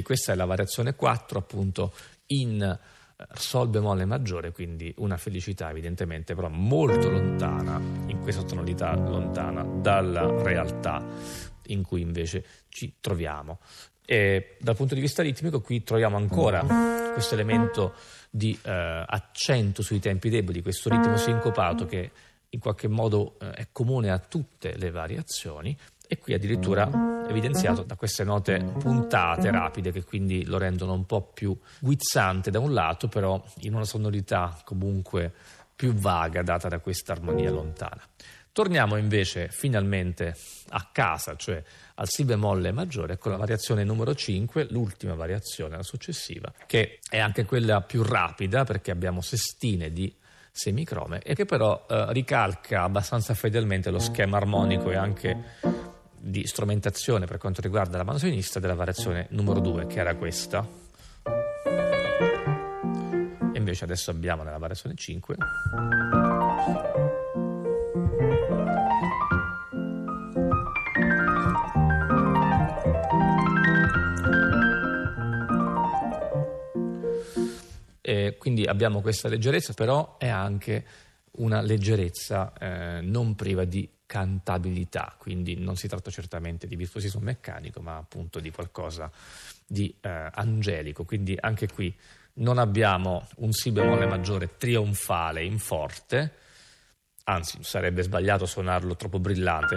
Quindi 0.01 0.03
questa 0.03 0.33
è 0.33 0.35
la 0.35 0.45
variazione 0.45 0.95
4 0.95 1.39
appunto 1.39 1.93
in 2.27 2.61
eh, 2.61 2.79
Sol 3.35 3.67
bemolle 3.69 4.05
maggiore, 4.05 4.51
quindi 4.51 4.91
una 4.97 5.17
felicità 5.17 5.69
evidentemente 5.69 6.33
però 6.33 6.49
molto 6.49 7.09
lontana, 7.09 7.79
in 8.07 8.19
questa 8.21 8.41
tonalità 8.41 8.95
lontana 8.95 9.63
dalla 9.63 10.41
realtà 10.41 11.05
in 11.67 11.83
cui 11.83 12.01
invece 12.01 12.43
ci 12.69 12.95
troviamo. 12.99 13.59
E 14.03 14.57
dal 14.59 14.75
punto 14.75 14.95
di 14.95 15.01
vista 15.01 15.21
ritmico 15.21 15.61
qui 15.61 15.83
troviamo 15.83 16.17
ancora 16.17 16.63
questo 17.13 17.35
elemento 17.35 17.93
di 18.29 18.57
eh, 18.63 19.05
accento 19.05 19.83
sui 19.83 19.99
tempi 19.99 20.29
deboli, 20.29 20.63
questo 20.63 20.89
ritmo 20.89 21.15
sincopato 21.15 21.85
che 21.85 22.11
in 22.49 22.59
qualche 22.59 22.87
modo 22.87 23.37
eh, 23.39 23.51
è 23.51 23.67
comune 23.71 24.09
a 24.09 24.17
tutte 24.17 24.75
le 24.77 24.89
variazioni 24.89 25.77
e 26.11 26.17
qui 26.17 26.33
addirittura 26.33 27.23
evidenziato 27.29 27.83
da 27.83 27.95
queste 27.95 28.25
note 28.25 28.61
puntate, 28.77 29.49
rapide, 29.49 29.93
che 29.93 30.03
quindi 30.03 30.43
lo 30.43 30.57
rendono 30.57 30.91
un 30.91 31.05
po' 31.05 31.21
più 31.21 31.57
guizzante 31.79 32.51
da 32.51 32.59
un 32.59 32.73
lato, 32.73 33.07
però 33.07 33.41
in 33.59 33.75
una 33.75 33.85
sonorità 33.85 34.59
comunque 34.65 35.31
più 35.73 35.93
vaga 35.93 36.41
data 36.41 36.67
da 36.67 36.79
questa 36.79 37.13
armonia 37.13 37.49
lontana. 37.49 38.01
Torniamo 38.51 38.97
invece 38.97 39.47
finalmente 39.51 40.35
a 40.71 40.89
casa, 40.91 41.37
cioè 41.37 41.63
al 41.95 42.09
Si 42.09 42.25
bemolle 42.25 42.73
maggiore 42.73 43.17
con 43.17 43.31
la 43.31 43.37
variazione 43.37 43.85
numero 43.85 44.13
5, 44.13 44.67
l'ultima 44.71 45.13
variazione, 45.13 45.77
la 45.77 45.83
successiva, 45.83 46.51
che 46.67 46.99
è 47.09 47.19
anche 47.19 47.45
quella 47.45 47.79
più 47.79 48.03
rapida 48.03 48.65
perché 48.65 48.91
abbiamo 48.91 49.21
sestine 49.21 49.93
di 49.93 50.13
semicrome 50.51 51.21
e 51.21 51.33
che 51.35 51.45
però 51.45 51.85
eh, 51.89 52.07
ricalca 52.09 52.83
abbastanza 52.83 53.33
fedelmente 53.33 53.89
lo 53.89 53.99
schema 53.99 54.35
armonico 54.35 54.91
e 54.91 54.97
anche 54.97 55.90
di 56.23 56.45
strumentazione 56.45 57.25
per 57.25 57.37
quanto 57.37 57.61
riguarda 57.61 57.97
la 57.97 58.03
mano 58.03 58.19
sinistra 58.19 58.59
della 58.59 58.75
variazione 58.75 59.27
numero 59.31 59.59
2 59.59 59.87
che 59.87 59.99
era 59.99 60.15
questa. 60.15 60.67
E 63.53 63.57
invece 63.57 63.83
adesso 63.83 64.11
abbiamo 64.11 64.43
nella 64.43 64.57
variazione 64.57 64.95
5 64.95 65.37
Eh, 78.03 78.35
quindi 78.37 78.65
abbiamo 78.65 78.99
questa 78.99 79.29
leggerezza, 79.29 79.73
però 79.73 80.17
è 80.17 80.27
anche 80.27 80.83
una 81.33 81.61
leggerezza 81.61 82.53
eh, 82.53 83.01
non 83.01 83.35
priva 83.35 83.63
di 83.65 83.89
cantabilità, 84.05 85.15
quindi 85.17 85.55
non 85.55 85.77
si 85.77 85.87
tratta 85.87 86.11
certamente 86.11 86.67
di 86.67 86.75
virtuosismo 86.75 87.21
meccanico, 87.21 87.81
ma 87.81 87.95
appunto 87.95 88.41
di 88.41 88.51
qualcosa 88.51 89.09
di 89.65 89.95
eh, 90.01 90.29
angelico. 90.33 91.05
Quindi 91.05 91.37
anche 91.39 91.67
qui 91.67 91.95
non 92.33 92.57
abbiamo 92.57 93.25
un 93.37 93.53
Si 93.53 93.71
bemolle 93.71 94.05
maggiore 94.07 94.57
trionfale 94.57 95.43
in 95.45 95.59
forte, 95.59 96.33
anzi 97.23 97.59
sarebbe 97.61 98.01
sbagliato 98.01 98.45
suonarlo 98.45 98.97
troppo 98.97 99.19
brillante, 99.19 99.75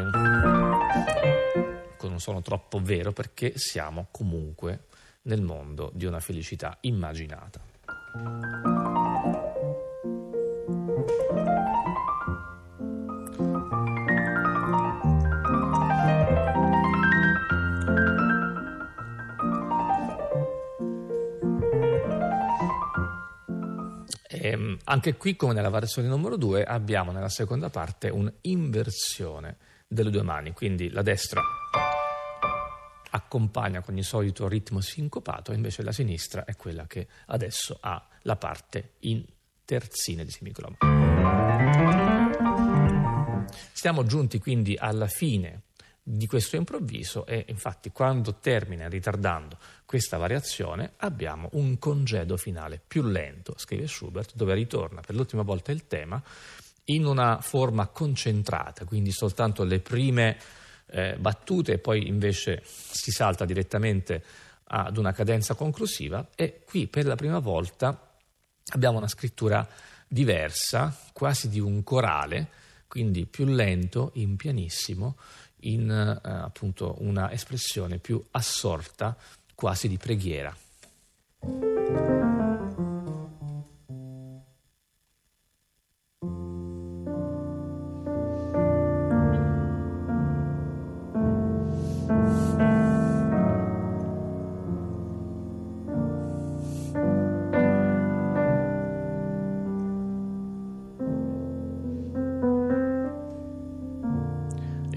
con 1.96 2.10
un 2.10 2.18
suono 2.18 2.42
troppo 2.42 2.80
vero, 2.80 3.12
perché 3.12 3.52
siamo 3.56 4.08
comunque 4.10 4.86
nel 5.22 5.42
mondo 5.42 5.92
di 5.94 6.06
una 6.06 6.18
felicità 6.18 6.76
immaginata. 6.80 7.60
Anche 24.84 25.16
qui, 25.16 25.36
come 25.36 25.52
nella 25.52 25.68
variazione 25.68 26.08
numero 26.08 26.36
2, 26.36 26.64
abbiamo 26.64 27.12
nella 27.12 27.28
seconda 27.28 27.70
parte 27.70 28.08
un'inversione 28.08 29.56
delle 29.86 30.10
due 30.10 30.22
mani, 30.22 30.52
quindi 30.52 30.90
la 30.90 31.02
destra 31.02 31.42
accompagna 33.10 33.80
con 33.80 33.96
il 33.96 34.04
solito 34.04 34.48
ritmo 34.48 34.80
sincopato, 34.80 35.52
invece 35.52 35.82
la 35.82 35.92
sinistra 35.92 36.44
è 36.44 36.56
quella 36.56 36.86
che 36.86 37.06
adesso 37.26 37.78
ha 37.80 38.06
la 38.22 38.36
parte 38.36 38.94
in 39.00 39.24
terzine 39.64 40.24
di 40.24 40.30
semicromo. 40.30 40.76
Siamo 43.72 44.04
giunti 44.04 44.38
quindi 44.38 44.76
alla 44.76 45.06
fine 45.06 45.62
di 46.06 46.26
questo 46.26 46.56
improvviso 46.56 47.24
e 47.24 47.46
infatti 47.48 47.90
quando 47.90 48.34
termina 48.34 48.88
ritardando 48.88 49.56
questa 49.86 50.18
variazione 50.18 50.92
abbiamo 50.98 51.48
un 51.52 51.78
congedo 51.78 52.36
finale 52.36 52.78
più 52.86 53.02
lento, 53.02 53.54
scrive 53.56 53.86
Schubert, 53.86 54.34
dove 54.34 54.52
ritorna 54.52 55.00
per 55.00 55.14
l'ultima 55.14 55.42
volta 55.42 55.72
il 55.72 55.86
tema 55.86 56.22
in 56.88 57.06
una 57.06 57.40
forma 57.40 57.86
concentrata, 57.86 58.84
quindi 58.84 59.12
soltanto 59.12 59.64
le 59.64 59.80
prime 59.80 60.36
eh, 60.88 61.16
battute 61.18 61.72
e 61.72 61.78
poi 61.78 62.06
invece 62.06 62.62
si 62.64 63.10
salta 63.10 63.46
direttamente 63.46 64.22
ad 64.64 64.98
una 64.98 65.12
cadenza 65.12 65.54
conclusiva 65.54 66.28
e 66.34 66.64
qui 66.66 66.86
per 66.86 67.06
la 67.06 67.14
prima 67.14 67.38
volta 67.38 68.14
abbiamo 68.72 68.98
una 68.98 69.08
scrittura 69.08 69.66
diversa, 70.06 70.94
quasi 71.14 71.48
di 71.48 71.60
un 71.60 71.82
corale, 71.82 72.48
quindi 72.86 73.26
più 73.26 73.46
lento, 73.46 74.10
in 74.14 74.36
pianissimo, 74.36 75.16
in 75.64 75.90
eh, 75.90 76.28
appunto 76.28 76.96
una 77.00 77.30
espressione 77.30 77.98
più 77.98 78.22
assorta, 78.32 79.16
quasi 79.54 79.88
di 79.88 79.96
preghiera. 79.96 80.54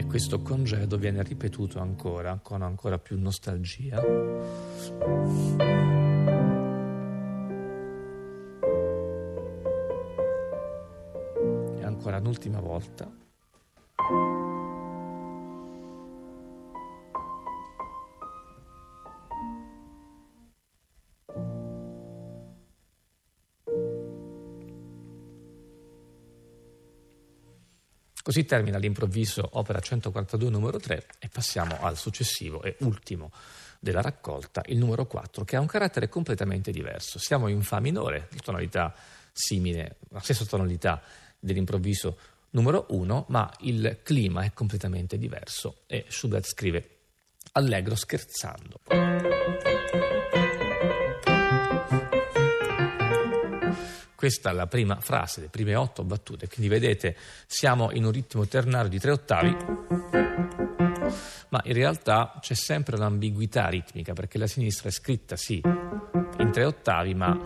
Questo 0.08 0.42
congedo 0.42 0.98
viene 0.98 1.22
ripetuto 1.22 1.80
ancora, 1.80 2.40
con 2.42 2.62
ancora 2.62 2.98
più 2.98 3.20
nostalgia. 3.20 4.02
E 11.76 11.84
ancora 11.84 12.18
un'ultima 12.18 12.60
volta. 12.60 13.27
Così 28.38 28.50
termina 28.50 28.78
l'improvviso 28.78 29.50
opera 29.54 29.80
142 29.80 30.52
numero 30.52 30.78
3 30.78 31.08
e 31.18 31.28
passiamo 31.28 31.82
al 31.82 31.98
successivo 31.98 32.62
e 32.62 32.76
ultimo 32.82 33.32
della 33.80 34.00
raccolta, 34.00 34.62
il 34.68 34.78
numero 34.78 35.08
4, 35.08 35.44
che 35.44 35.56
ha 35.56 35.60
un 35.60 35.66
carattere 35.66 36.08
completamente 36.08 36.70
diverso. 36.70 37.18
Siamo 37.18 37.48
in 37.48 37.64
Fa 37.64 37.80
minore, 37.80 38.30
tonalità 38.44 38.94
simile, 39.32 39.96
la 40.10 40.20
stessa 40.20 40.46
tonalità 40.46 41.02
dell'improvviso 41.40 42.20
numero 42.52 42.86
1, 42.90 43.26
ma 43.30 43.52
il 43.62 44.02
clima 44.04 44.44
è 44.44 44.54
completamente 44.54 45.18
diverso 45.18 45.80
e 45.88 46.06
Schubert 46.08 46.46
scrive 46.46 46.90
allegro 47.54 47.96
scherzando. 47.96 49.07
Questa 54.18 54.50
è 54.50 54.54
la 54.54 54.66
prima 54.66 55.00
frase, 55.00 55.42
le 55.42 55.48
prime 55.48 55.76
otto 55.76 56.04
battute, 56.04 56.48
quindi 56.48 56.70
vedete 56.70 57.16
siamo 57.46 57.92
in 57.92 58.04
un 58.04 58.12
ritmo 58.12 58.48
ternario 58.48 58.90
di 58.90 58.98
tre 58.98 59.12
ottavi, 59.12 59.56
ma 61.50 61.62
in 61.64 61.74
realtà 61.74 62.40
c'è 62.42 62.56
sempre 62.56 62.96
un'ambiguità 62.96 63.68
ritmica 63.68 64.14
perché 64.14 64.40
la 64.40 64.48
sinistra 64.48 64.90
è 64.90 64.92
scritta 64.92 65.36
sì 65.36 65.62
in 65.64 66.50
tre 66.52 66.66
ottavi, 66.66 67.14
ma 67.14 67.40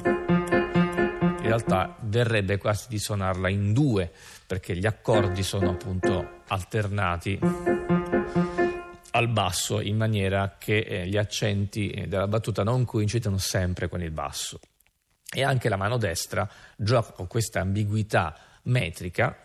in 1.42 1.42
realtà 1.42 1.98
verrebbe 2.04 2.58
quasi 2.58 2.86
di 2.88 3.00
suonarla 3.00 3.50
in 3.50 3.74
due 3.74 4.10
perché 4.48 4.74
gli 4.78 4.86
accordi 4.86 5.44
sono 5.44 5.72
appunto 5.72 6.44
alternati 6.48 7.38
al 9.12 9.28
basso 9.28 9.82
in 9.82 9.98
maniera 9.98 10.56
che 10.58 10.78
eh, 10.78 11.06
gli 11.06 11.18
accenti 11.18 11.90
eh, 11.90 12.08
della 12.08 12.30
battuta 12.30 12.64
non 12.64 12.86
coincidono 12.86 13.38
sempre 13.38 13.90
con 13.90 14.02
il 14.02 14.12
basso 14.12 14.62
e 15.34 15.44
anche 15.44 15.70
la 15.70 15.78
mano 15.78 15.98
destra 15.98 16.50
gioca 16.76 17.12
con 17.14 17.28
questa 17.28 17.62
ambiguità 17.62 18.38
metrica 18.64 19.44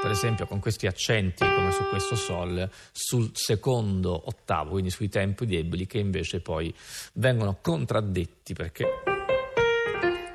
per 0.00 0.10
esempio 0.10 0.46
con 0.46 0.60
questi 0.60 0.86
accenti 0.86 1.44
come 1.44 1.70
su 1.70 1.84
questo 1.84 2.16
sol 2.16 2.68
sul 2.90 3.30
secondo 3.34 4.20
ottavo, 4.26 4.70
quindi 4.70 4.90
sui 4.90 5.08
tempi 5.08 5.46
deboli 5.46 5.86
che 5.86 5.98
invece 5.98 6.40
poi 6.40 6.74
vengono 7.14 7.58
contraddetti 7.60 8.54
perché 8.54 9.02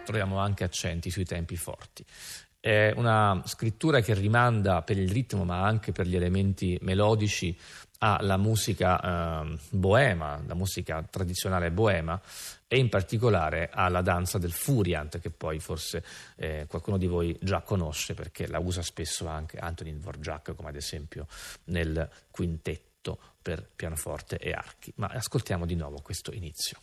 troviamo 0.05 0.37
anche 0.37 0.63
accenti 0.63 1.09
sui 1.09 1.25
tempi 1.25 1.57
forti. 1.57 2.05
È 2.65 2.91
una 2.95 3.43
scrittura 3.45 3.99
che 3.99 4.15
rimanda 4.15 4.82
per 4.82 4.97
il 4.97 5.08
ritmo 5.08 5.43
ma 5.43 5.62
anche 5.62 5.91
per 5.91 6.08
gli 6.08 6.15
elementi 6.15 6.75
melodici 6.82 7.56
alla 7.99 8.38
musica 8.38 9.43
eh, 9.43 9.60
boema, 9.69 10.41
la 10.47 10.56
musica 10.56 11.06
tradizionale 11.08 11.69
boema 11.69 12.19
e 12.67 12.80
in 12.80 12.89
particolare 12.89 13.69
alla 13.71 14.01
danza 14.01 14.39
del 14.39 14.51
Furiant 14.51 15.19
che 15.19 15.30
poi 15.30 15.60
forse 15.60 16.04
eh, 16.38 16.65
qualcuno 16.67 16.97
di 16.97 17.06
voi 17.06 17.38
già 17.39 17.62
conosce 17.62 18.15
perché 18.15 18.47
la 18.47 18.58
usa 18.58 18.82
spesso 18.82 19.28
anche 19.28 19.60
Antonin 19.60 19.99
Dvorak 19.99 20.56
come 20.56 20.69
ad 20.69 20.75
esempio 20.75 21.28
nel 21.65 22.10
quintetto 22.32 23.19
per 23.43 23.69
pianoforte 23.75 24.39
e 24.39 24.49
archi. 24.54 24.91
Ma 24.95 25.06
ascoltiamo 25.06 25.67
di 25.67 25.75
nuovo 25.75 26.01
questo 26.01 26.34
inizio. 26.34 26.80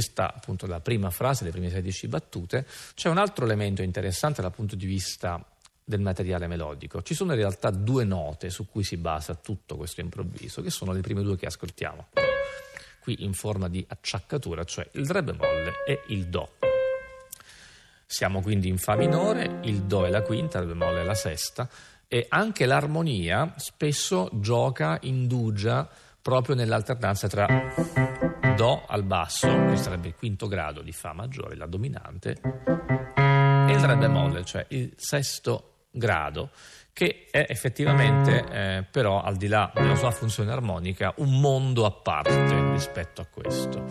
Questa 0.00 0.32
appunto 0.34 0.66
la 0.66 0.80
prima 0.80 1.10
frase, 1.10 1.44
le 1.44 1.50
prime 1.50 1.68
16 1.68 2.08
battute, 2.08 2.66
c'è 2.94 3.10
un 3.10 3.18
altro 3.18 3.44
elemento 3.44 3.82
interessante 3.82 4.40
dal 4.40 4.52
punto 4.52 4.74
di 4.74 4.86
vista 4.86 5.44
del 5.84 6.00
materiale 6.00 6.46
melodico. 6.46 7.02
Ci 7.02 7.12
sono 7.12 7.32
in 7.32 7.38
realtà 7.38 7.68
due 7.68 8.04
note 8.04 8.48
su 8.48 8.66
cui 8.66 8.82
si 8.82 8.96
basa 8.96 9.34
tutto 9.34 9.76
questo 9.76 10.00
improvviso, 10.00 10.62
che 10.62 10.70
sono 10.70 10.92
le 10.92 11.00
prime 11.02 11.22
due 11.22 11.36
che 11.36 11.44
ascoltiamo. 11.46 12.08
Qui 13.00 13.24
in 13.24 13.34
forma 13.34 13.68
di 13.68 13.84
acciaccatura, 13.86 14.64
cioè 14.64 14.88
il 14.92 15.06
re 15.10 15.22
bemolle 15.22 15.72
e 15.86 16.00
il 16.08 16.28
do. 16.28 16.52
Siamo 18.06 18.40
quindi 18.40 18.68
in 18.68 18.78
fa 18.78 18.96
minore, 18.96 19.60
il 19.64 19.82
do 19.82 20.06
è 20.06 20.10
la 20.10 20.22
quinta, 20.22 20.60
il 20.60 20.66
bemolle 20.66 21.02
è 21.02 21.04
la 21.04 21.14
sesta 21.14 21.68
e 22.08 22.26
anche 22.28 22.64
l'armonia 22.64 23.52
spesso 23.56 24.30
gioca, 24.32 24.98
indugia 25.02 25.88
proprio 26.22 26.54
nell'alternanza 26.54 27.28
tra 27.28 27.46
Do 28.56 28.84
al 28.86 29.04
basso, 29.04 29.48
che 29.48 29.76
sarebbe 29.76 30.08
il 30.08 30.14
quinto 30.14 30.46
grado 30.46 30.82
di 30.82 30.92
Fa 30.92 31.12
maggiore, 31.12 31.56
la 31.56 31.66
dominante, 31.66 32.40
e 32.40 33.72
il 33.72 33.80
Re 33.80 33.96
bemolle, 33.96 34.44
cioè 34.44 34.66
il 34.68 34.92
sesto 34.96 35.86
grado, 35.90 36.50
che 36.92 37.26
è 37.30 37.46
effettivamente 37.48 38.44
eh, 38.50 38.84
però 38.90 39.22
al 39.22 39.36
di 39.36 39.48
là 39.48 39.70
della 39.74 39.94
sua 39.94 40.10
funzione 40.10 40.52
armonica 40.52 41.14
un 41.16 41.40
mondo 41.40 41.86
a 41.86 41.90
parte 41.90 42.72
rispetto 42.72 43.22
a 43.22 43.26
questo 43.30 43.84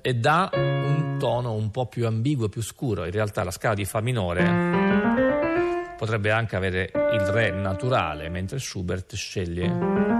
e 0.00 0.14
dà 0.14 0.50
un 0.52 1.16
tono 1.18 1.54
un 1.54 1.70
po' 1.70 1.86
più 1.86 2.06
ambiguo, 2.06 2.48
più 2.48 2.62
scuro. 2.62 3.04
In 3.06 3.10
realtà 3.10 3.42
la 3.42 3.50
scala 3.50 3.74
di 3.74 3.84
Fa 3.84 4.00
minore 4.00 4.44
potrebbe 5.96 6.30
anche 6.30 6.56
avere 6.56 6.90
il 6.92 7.20
Re 7.20 7.50
naturale, 7.50 8.28
mentre 8.28 8.58
Schubert 8.58 9.14
sceglie 9.14 10.13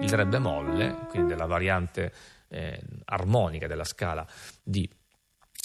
il 0.00 0.08
Re 0.08 0.26
bemolle, 0.26 1.06
quindi 1.08 1.28
della 1.28 1.46
variante 1.46 2.12
eh, 2.48 2.80
armonica 3.04 3.66
della 3.66 3.84
scala 3.84 4.26
di 4.62 4.88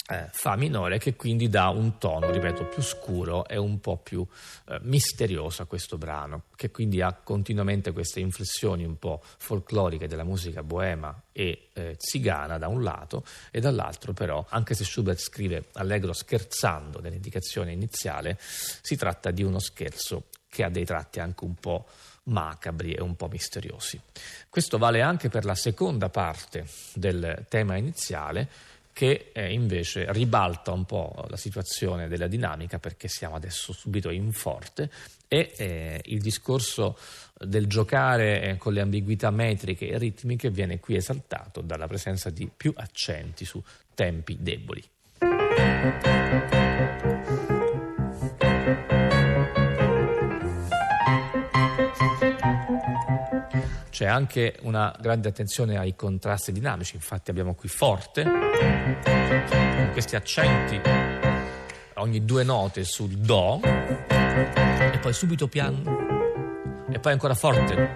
eh, 0.08 0.28
Fa 0.30 0.54
minore 0.54 0.98
che 0.98 1.16
quindi 1.16 1.48
dà 1.48 1.68
un 1.68 1.98
tono, 1.98 2.30
ripeto, 2.30 2.66
più 2.66 2.80
scuro 2.80 3.46
e 3.48 3.56
un 3.56 3.80
po' 3.80 3.96
più 3.96 4.24
eh, 4.68 4.78
misterioso 4.82 5.62
a 5.62 5.64
questo 5.66 5.98
brano, 5.98 6.44
che 6.54 6.70
quindi 6.70 7.00
ha 7.00 7.12
continuamente 7.12 7.92
queste 7.92 8.20
inflessioni 8.20 8.84
un 8.84 8.98
po' 8.98 9.20
folcloriche 9.22 10.06
della 10.06 10.22
musica 10.22 10.62
boema 10.62 11.22
e 11.32 11.70
eh, 11.72 11.96
zigana 11.98 12.56
da 12.56 12.68
un 12.68 12.82
lato 12.82 13.24
e 13.50 13.58
dall'altro 13.58 14.12
però, 14.12 14.44
anche 14.48 14.74
se 14.74 14.84
Schubert 14.84 15.18
scrive 15.18 15.64
allegro 15.72 16.12
scherzando 16.12 17.00
nell'indicazione 17.00 17.72
iniziale, 17.72 18.38
si 18.38 18.96
tratta 18.96 19.32
di 19.32 19.42
uno 19.42 19.58
scherzo 19.58 20.26
che 20.48 20.62
ha 20.62 20.70
dei 20.70 20.84
tratti 20.84 21.18
anche 21.18 21.44
un 21.44 21.54
po' 21.54 21.86
macabri 22.26 22.92
e 22.92 23.02
un 23.02 23.16
po' 23.16 23.28
misteriosi. 23.28 24.00
Questo 24.48 24.78
vale 24.78 25.02
anche 25.02 25.28
per 25.28 25.44
la 25.44 25.54
seconda 25.54 26.08
parte 26.08 26.66
del 26.94 27.44
tema 27.48 27.76
iniziale 27.76 28.48
che 28.96 29.30
eh, 29.34 29.52
invece 29.52 30.10
ribalta 30.10 30.72
un 30.72 30.86
po' 30.86 31.26
la 31.28 31.36
situazione 31.36 32.08
della 32.08 32.28
dinamica 32.28 32.78
perché 32.78 33.08
siamo 33.08 33.34
adesso 33.34 33.74
subito 33.74 34.08
in 34.08 34.32
forte 34.32 34.90
e 35.28 35.52
eh, 35.54 36.00
il 36.06 36.22
discorso 36.22 36.96
del 37.38 37.66
giocare 37.66 38.40
eh, 38.40 38.56
con 38.56 38.72
le 38.72 38.80
ambiguità 38.80 39.30
metriche 39.30 39.88
e 39.88 39.98
ritmiche 39.98 40.48
viene 40.48 40.80
qui 40.80 40.96
esaltato 40.96 41.60
dalla 41.60 41.86
presenza 41.86 42.30
di 42.30 42.50
più 42.54 42.72
accenti 42.74 43.44
su 43.44 43.62
tempi 43.94 44.38
deboli. 44.40 44.82
C'è 53.96 54.04
anche 54.04 54.58
una 54.60 54.94
grande 55.00 55.30
attenzione 55.30 55.78
ai 55.78 55.96
contrasti 55.96 56.52
dinamici, 56.52 56.96
infatti 56.96 57.30
abbiamo 57.30 57.54
qui 57.54 57.66
forte, 57.70 58.24
con 58.24 59.88
questi 59.92 60.16
accenti, 60.16 60.78
ogni 61.94 62.22
due 62.26 62.44
note 62.44 62.84
sul 62.84 63.16
Do, 63.16 63.58
e 63.62 64.98
poi 65.00 65.14
subito 65.14 65.48
piano, 65.48 65.80
e 66.90 66.98
poi 66.98 67.12
ancora 67.12 67.32
forte. 67.32 67.94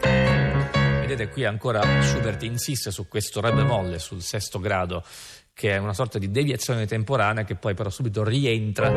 Vedete 1.00 1.28
qui 1.28 1.44
ancora 1.44 1.82
Schubert 2.00 2.44
insiste 2.44 2.90
su 2.90 3.06
questo 3.06 3.42
re 3.42 3.52
bemolle, 3.52 3.98
sul 3.98 4.22
sesto 4.22 4.58
grado, 4.58 5.04
che 5.52 5.72
è 5.72 5.76
una 5.76 5.92
sorta 5.92 6.18
di 6.18 6.30
deviazione 6.30 6.86
temporanea 6.86 7.44
che 7.44 7.56
poi 7.56 7.74
però 7.74 7.90
subito 7.90 8.24
rientra 8.24 8.90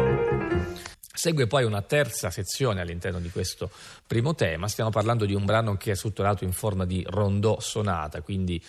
Segue 1.15 1.45
poi 1.45 1.63
una 1.63 1.83
terza 1.83 2.31
sezione 2.31 2.81
all'interno 2.81 3.19
di 3.19 3.29
questo 3.29 3.69
primo 4.07 4.33
tema, 4.33 4.67
stiamo 4.67 4.89
parlando 4.89 5.25
di 5.25 5.35
un 5.35 5.45
brano 5.45 5.77
che 5.77 5.91
è 5.91 5.95
strutturato 5.95 6.43
in 6.43 6.53
forma 6.53 6.87
di 6.87 7.05
rondò 7.07 7.59
sonata, 7.59 8.23
quindi 8.23 8.59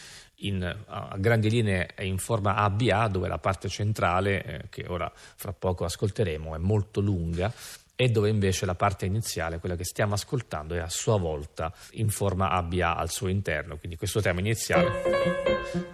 in, 0.40 0.62
a 0.62 1.16
grandi 1.16 1.48
linee 1.48 1.87
è 1.94 2.02
in 2.02 2.18
forma 2.18 2.57
ABA 2.57 3.09
dove 3.09 3.28
la 3.28 3.38
parte 3.38 3.70
centrale, 3.70 4.44
eh, 4.44 4.61
che 4.68 4.85
ora 4.87 5.11
fra 5.14 5.54
poco 5.54 5.87
ascolteremo, 5.87 6.54
è 6.54 6.59
molto 6.59 7.00
lunga 7.00 7.50
e 7.96 8.09
dove 8.11 8.28
invece 8.28 8.66
la 8.66 8.74
parte 8.74 9.07
iniziale, 9.07 9.59
quella 9.59 9.74
che 9.74 9.85
stiamo 9.85 10.12
ascoltando, 10.12 10.74
è 10.74 10.80
a 10.80 10.90
sua 10.90 11.16
volta 11.16 11.72
in 11.92 12.11
forma 12.11 12.50
ABA 12.50 12.94
al 12.94 13.09
suo 13.09 13.28
interno, 13.28 13.78
quindi 13.78 13.96
questo 13.96 14.20
tema 14.20 14.40
iniziale 14.40 15.00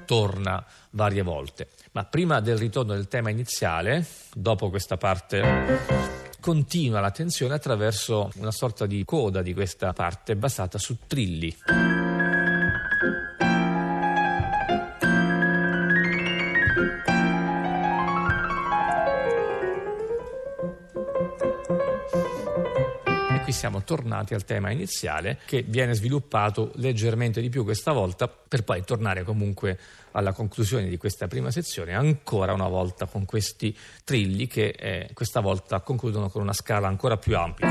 torna 0.05 0.67
varie 0.91 1.23
volte. 1.23 1.69
Ma 1.93 2.05
prima 2.07 2.41
del 2.41 2.59
ritorno 2.59 2.95
del 2.95 3.07
tema 3.07 3.31
iniziale, 3.31 4.05
dopo 4.35 4.69
questa 4.69 4.97
parte 4.97 6.30
continua 6.41 7.01
la 7.01 7.11
tensione 7.11 7.55
attraverso 7.55 8.31
una 8.37 8.51
sorta 8.51 8.87
di 8.87 9.05
coda 9.05 9.43
di 9.43 9.55
questa 9.55 9.93
parte 9.93 10.35
basata 10.35 10.79
su 10.79 10.97
trilli. 11.07 11.55
siamo 23.61 23.83
tornati 23.83 24.33
al 24.33 24.47
tema 24.47 24.71
iniziale 24.71 25.37
che 25.45 25.63
viene 25.69 25.93
sviluppato 25.93 26.73
leggermente 26.77 27.43
di 27.43 27.51
più 27.51 27.63
questa 27.63 27.93
volta 27.93 28.27
per 28.27 28.65
poi 28.65 28.83
tornare 28.85 29.23
comunque 29.23 29.79
alla 30.13 30.33
conclusione 30.33 30.89
di 30.89 30.97
questa 30.97 31.27
prima 31.29 31.51
sezione 31.51 31.95
ancora 31.95 32.53
una 32.53 32.69
volta 32.69 33.07
con 33.07 33.25
questi 33.25 33.77
trilli 34.05 34.47
che 34.47 34.69
eh, 34.69 35.11
questa 35.15 35.41
volta 35.41 35.81
concludono 35.81 36.29
con 36.31 36.43
una 36.43 36.53
scala 36.53 36.89
ancora 36.89 37.17
più 37.17 37.37
ampia. 37.37 37.69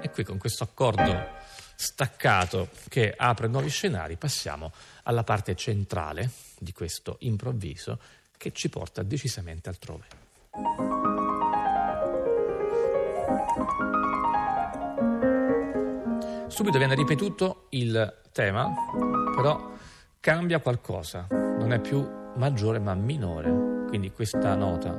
E 0.00 0.10
qui 0.10 0.24
con 0.24 0.38
questo 0.38 0.64
accordo 0.64 1.40
staccato 1.74 2.68
che 2.88 3.12
apre 3.16 3.48
nuovi 3.48 3.68
scenari 3.68 4.16
passiamo 4.16 4.72
alla 5.04 5.24
parte 5.24 5.56
centrale 5.56 6.30
di 6.58 6.72
questo 6.72 7.16
improvviso 7.20 7.98
che 8.36 8.52
ci 8.52 8.68
porta 8.68 9.02
decisamente 9.02 9.68
altrove. 9.68 10.06
Subito 16.48 16.78
viene 16.78 16.94
ripetuto 16.94 17.66
il 17.70 18.21
tema, 18.32 18.72
però 19.34 19.70
cambia 20.18 20.58
qualcosa, 20.60 21.26
non 21.30 21.72
è 21.72 21.80
più 21.80 22.04
maggiore 22.36 22.78
ma 22.78 22.94
minore, 22.94 23.86
quindi 23.88 24.10
questa 24.10 24.54
nota, 24.54 24.90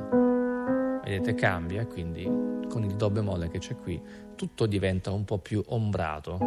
vedete, 1.04 1.34
cambia, 1.34 1.86
quindi 1.86 2.24
con 2.70 2.84
il 2.84 2.96
do 2.96 3.10
bemolle 3.10 3.50
che 3.50 3.60
c'è 3.60 3.76
qui, 3.76 4.02
tutto 4.36 4.66
diventa 4.66 5.12
un 5.12 5.26
po' 5.26 5.40
più 5.40 5.64
ombrato. 5.68 6.38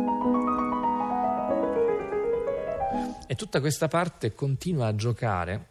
E 3.26 3.34
tutta 3.34 3.60
questa 3.60 3.88
parte 3.88 4.34
continua 4.34 4.86
a 4.86 4.94
giocare 4.94 5.66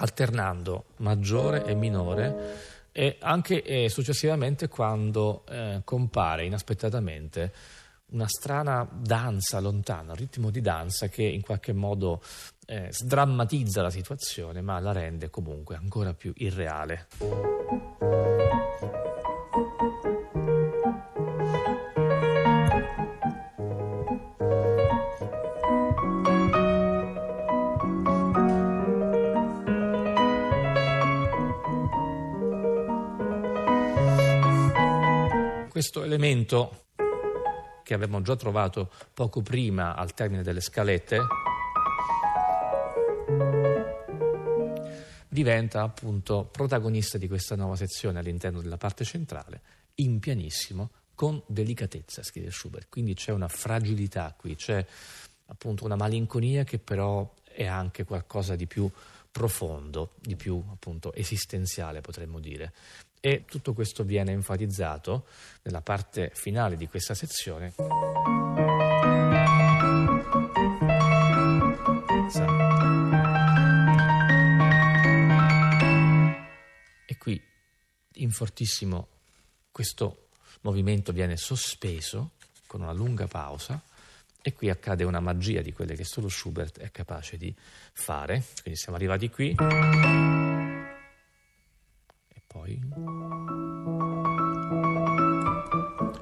alternando 0.00 0.86
maggiore 0.96 1.64
e 1.64 1.74
minore 1.74 2.76
e 2.92 3.16
anche 3.20 3.62
e 3.62 3.88
successivamente 3.88 4.68
quando 4.68 5.44
eh, 5.48 5.82
compare 5.84 6.44
inaspettatamente 6.44 7.52
una 8.10 8.26
strana 8.26 8.88
danza 8.90 9.60
lontana, 9.60 10.12
un 10.12 10.18
ritmo 10.18 10.50
di 10.50 10.60
danza 10.60 11.08
che 11.08 11.22
in 11.22 11.42
qualche 11.42 11.72
modo 11.72 12.22
eh, 12.66 12.88
sdrammatizza 12.90 13.82
la 13.82 13.90
situazione 13.90 14.60
ma 14.60 14.78
la 14.80 14.92
rende 14.92 15.30
comunque 15.30 15.76
ancora 15.76 16.14
più 16.14 16.32
irreale. 16.36 17.06
Questo 35.70 36.02
elemento 36.02 36.87
che 37.88 37.94
avevamo 37.94 38.20
già 38.20 38.36
trovato 38.36 38.92
poco 39.14 39.40
prima 39.40 39.96
al 39.96 40.12
termine 40.12 40.42
delle 40.42 40.60
scalette, 40.60 41.20
diventa 45.26 45.80
appunto 45.80 46.44
protagonista 46.52 47.16
di 47.16 47.26
questa 47.28 47.56
nuova 47.56 47.76
sezione 47.76 48.18
all'interno 48.18 48.60
della 48.60 48.76
parte 48.76 49.04
centrale, 49.04 49.62
in 49.94 50.18
pianissimo, 50.18 50.90
con 51.14 51.42
delicatezza, 51.46 52.22
scrive 52.22 52.50
Schubert. 52.50 52.88
Quindi 52.90 53.14
c'è 53.14 53.32
una 53.32 53.48
fragilità 53.48 54.34
qui, 54.36 54.54
c'è 54.54 54.84
appunto 55.46 55.86
una 55.86 55.96
malinconia 55.96 56.64
che 56.64 56.78
però 56.78 57.32
è 57.42 57.64
anche 57.64 58.04
qualcosa 58.04 58.54
di 58.54 58.66
più 58.66 58.86
profondo, 59.30 60.12
di 60.20 60.36
più 60.36 60.62
appunto 60.70 61.12
esistenziale, 61.12 62.00
potremmo 62.00 62.40
dire. 62.40 62.72
E 63.20 63.44
tutto 63.44 63.72
questo 63.72 64.04
viene 64.04 64.32
enfatizzato 64.32 65.26
nella 65.62 65.80
parte 65.80 66.30
finale 66.34 66.76
di 66.76 66.86
questa 66.88 67.14
sezione. 67.14 67.74
E 77.06 77.16
qui 77.18 77.42
in 78.14 78.30
fortissimo 78.30 79.08
questo 79.72 80.28
movimento 80.60 81.12
viene 81.12 81.36
sospeso 81.36 82.32
con 82.66 82.82
una 82.82 82.92
lunga 82.92 83.26
pausa 83.26 83.82
e 84.48 84.54
qui 84.54 84.70
accade 84.70 85.04
una 85.04 85.20
magia 85.20 85.60
di 85.60 85.72
quelle 85.72 85.94
che 85.94 86.04
solo 86.04 86.28
Schubert 86.28 86.80
è 86.80 86.90
capace 86.90 87.36
di 87.36 87.54
fare. 87.92 88.42
Quindi 88.62 88.78
siamo 88.80 88.96
arrivati 88.96 89.28
qui 89.28 89.54
poi 92.48 92.80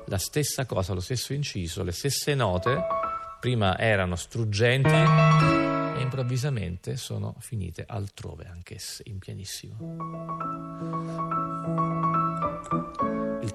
la 0.07 0.19
stessa 0.19 0.67
cosa, 0.67 0.93
lo 0.93 1.01
stesso 1.01 1.33
inciso, 1.33 1.85
le 1.85 1.93
stesse 1.93 2.35
note 2.35 2.85
prima 3.41 3.79
erano 3.79 4.17
struggenti 4.17 4.89
e 4.91 6.01
improvvisamente 6.01 6.97
sono 6.97 7.37
finite 7.39 7.85
altrove 7.87 8.47
anch'esse 8.47 9.05
in 9.07 9.19
pianissimo. 9.19 9.77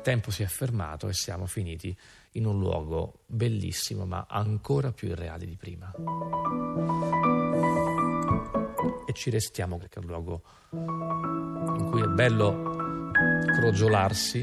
Tempo 0.02 0.32
si 0.32 0.42
è 0.42 0.48
fermato 0.48 1.08
e 1.08 1.14
siamo 1.14 1.46
finiti 1.46 1.96
in 2.32 2.48
un 2.48 2.58
luogo 2.58 3.20
bellissimo 3.28 4.06
ma 4.06 4.26
ancora 4.28 4.92
più 4.92 5.10
irreale 5.10 5.46
di 5.46 5.56
prima. 5.56 5.94
E 9.06 9.14
ci 9.14 9.30
restiamo 9.30 9.78
perché 9.78 10.00
è 10.00 10.02
un 10.02 10.08
luogo 10.08 10.42
in 10.72 11.88
cui 11.92 12.02
è 12.02 12.08
bello 12.08 13.10
crogiolarsi. 13.60 14.40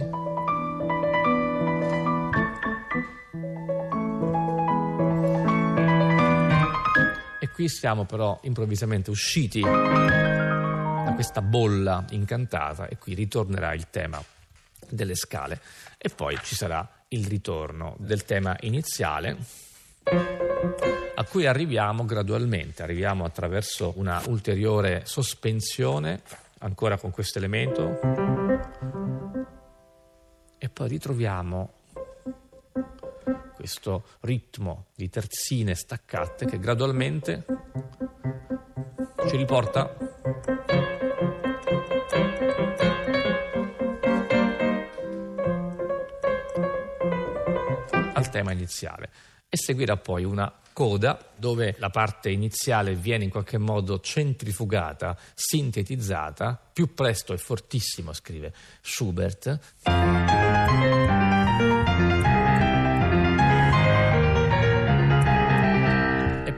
E 7.41 7.51
qui 7.53 7.69
siamo 7.69 8.05
però 8.05 8.39
improvvisamente 8.43 9.11
usciti 9.11 9.61
da 9.61 11.13
questa 11.15 11.43
bolla 11.43 12.05
incantata 12.11 12.87
e 12.87 12.97
qui 12.97 13.15
ritornerà 13.15 13.75
il 13.75 13.91
tema 13.91 14.23
delle 14.91 15.15
scale. 15.15 15.61
E 15.99 16.09
poi 16.09 16.39
ci 16.43 16.55
sarà 16.55 16.87
il 17.09 17.27
ritorno 17.27 17.97
del 17.99 18.25
tema 18.25 18.57
iniziale 18.61 19.37
a 21.15 21.25
cui 21.25 21.47
arriviamo 21.47 22.05
gradualmente, 22.05 22.83
arriviamo 22.83 23.25
attraverso 23.25 23.93
una 23.97 24.23
ulteriore 24.27 25.03
sospensione 25.05 26.23
ancora 26.61 26.97
con 26.97 27.11
questo 27.11 27.39
elemento 27.39 27.99
e 30.59 30.69
poi 30.69 30.89
ritroviamo 30.89 31.73
questo 33.55 34.05
ritmo 34.21 34.87
di 34.95 35.09
terzine 35.11 35.75
staccate 35.75 36.47
che 36.47 36.59
gradualmente 36.59 37.45
ci 39.29 39.37
riporta 39.37 40.08
al 48.19 48.31
tema 48.31 48.53
iniziale 48.53 49.11
e 49.49 49.57
seguirà 49.57 49.97
poi 49.97 50.25
una 50.25 50.53
coda 50.73 51.19
dove 51.37 51.77
la 51.79 51.91
parte 51.91 52.31
iniziale 52.31 52.95
viene 52.95 53.25
in 53.25 53.31
qualche 53.31 53.59
modo 53.59 54.01
centrifugata, 54.01 55.17
sintetizzata, 55.35 56.61
più 56.73 56.95
presto 56.95 57.33
e 57.33 57.39
fortissimo, 57.39 58.13
scrive 58.13 58.53
Schubert. 58.81 59.59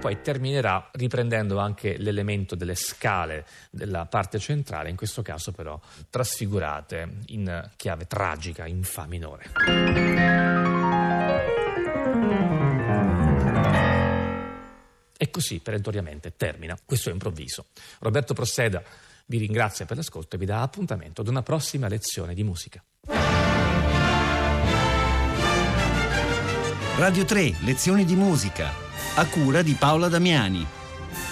Poi 0.01 0.23
terminerà 0.23 0.89
riprendendo 0.93 1.59
anche 1.59 1.99
l'elemento 1.99 2.55
delle 2.55 2.75
scale 2.75 3.45
della 3.71 4.07
parte 4.07 4.39
centrale, 4.39 4.89
in 4.89 4.97
questo 4.97 5.21
caso 5.21 5.53
però 5.53 5.79
trasfigurate 6.09 7.19
in 7.27 7.71
chiave 7.77 8.07
tragica, 8.07 8.67
in 8.67 8.83
Fa 8.83 9.05
minore. 9.05 10.80
Così 15.31 15.61
perentoriamente 15.61 16.35
termina 16.37 16.79
questo 16.85 17.11
improvviso. 17.11 17.67
Roberto 18.01 18.35
Prosseda 18.35 18.83
vi 19.27 19.39
ringrazia 19.39 19.87
per 19.87 19.97
l'ascolto 19.97 20.37
e 20.37 20.39
vi 20.39 20.47
dà 20.47 20.61
appuntamento 20.61 21.21
ad 21.21 21.29
una 21.29 21.43
prossima 21.43 21.89
lezione 21.89 22.35
di 22.35 22.43
musica. 22.43 22.83
Radio 26.97 27.25
3, 27.25 27.57
lezioni 27.61 28.05
di 28.05 28.15
musica, 28.15 28.71
a 29.15 29.27
cura 29.27 29.63
di 29.63 29.75
Paola 29.75 30.09
Damiani. 30.09 30.67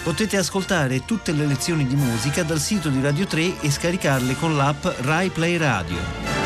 Potete 0.03 0.37
ascoltare 0.37 1.05
tutte 1.05 1.31
le 1.31 1.45
lezioni 1.45 1.85
di 1.85 1.95
musica 1.95 2.41
dal 2.43 2.59
sito 2.59 2.89
di 2.89 3.01
Radio 3.01 3.27
3 3.27 3.61
e 3.61 3.69
scaricarle 3.69 4.35
con 4.35 4.55
l'app 4.55 4.83
Rai 5.01 5.29
Play 5.29 5.57
Radio. 5.57 6.38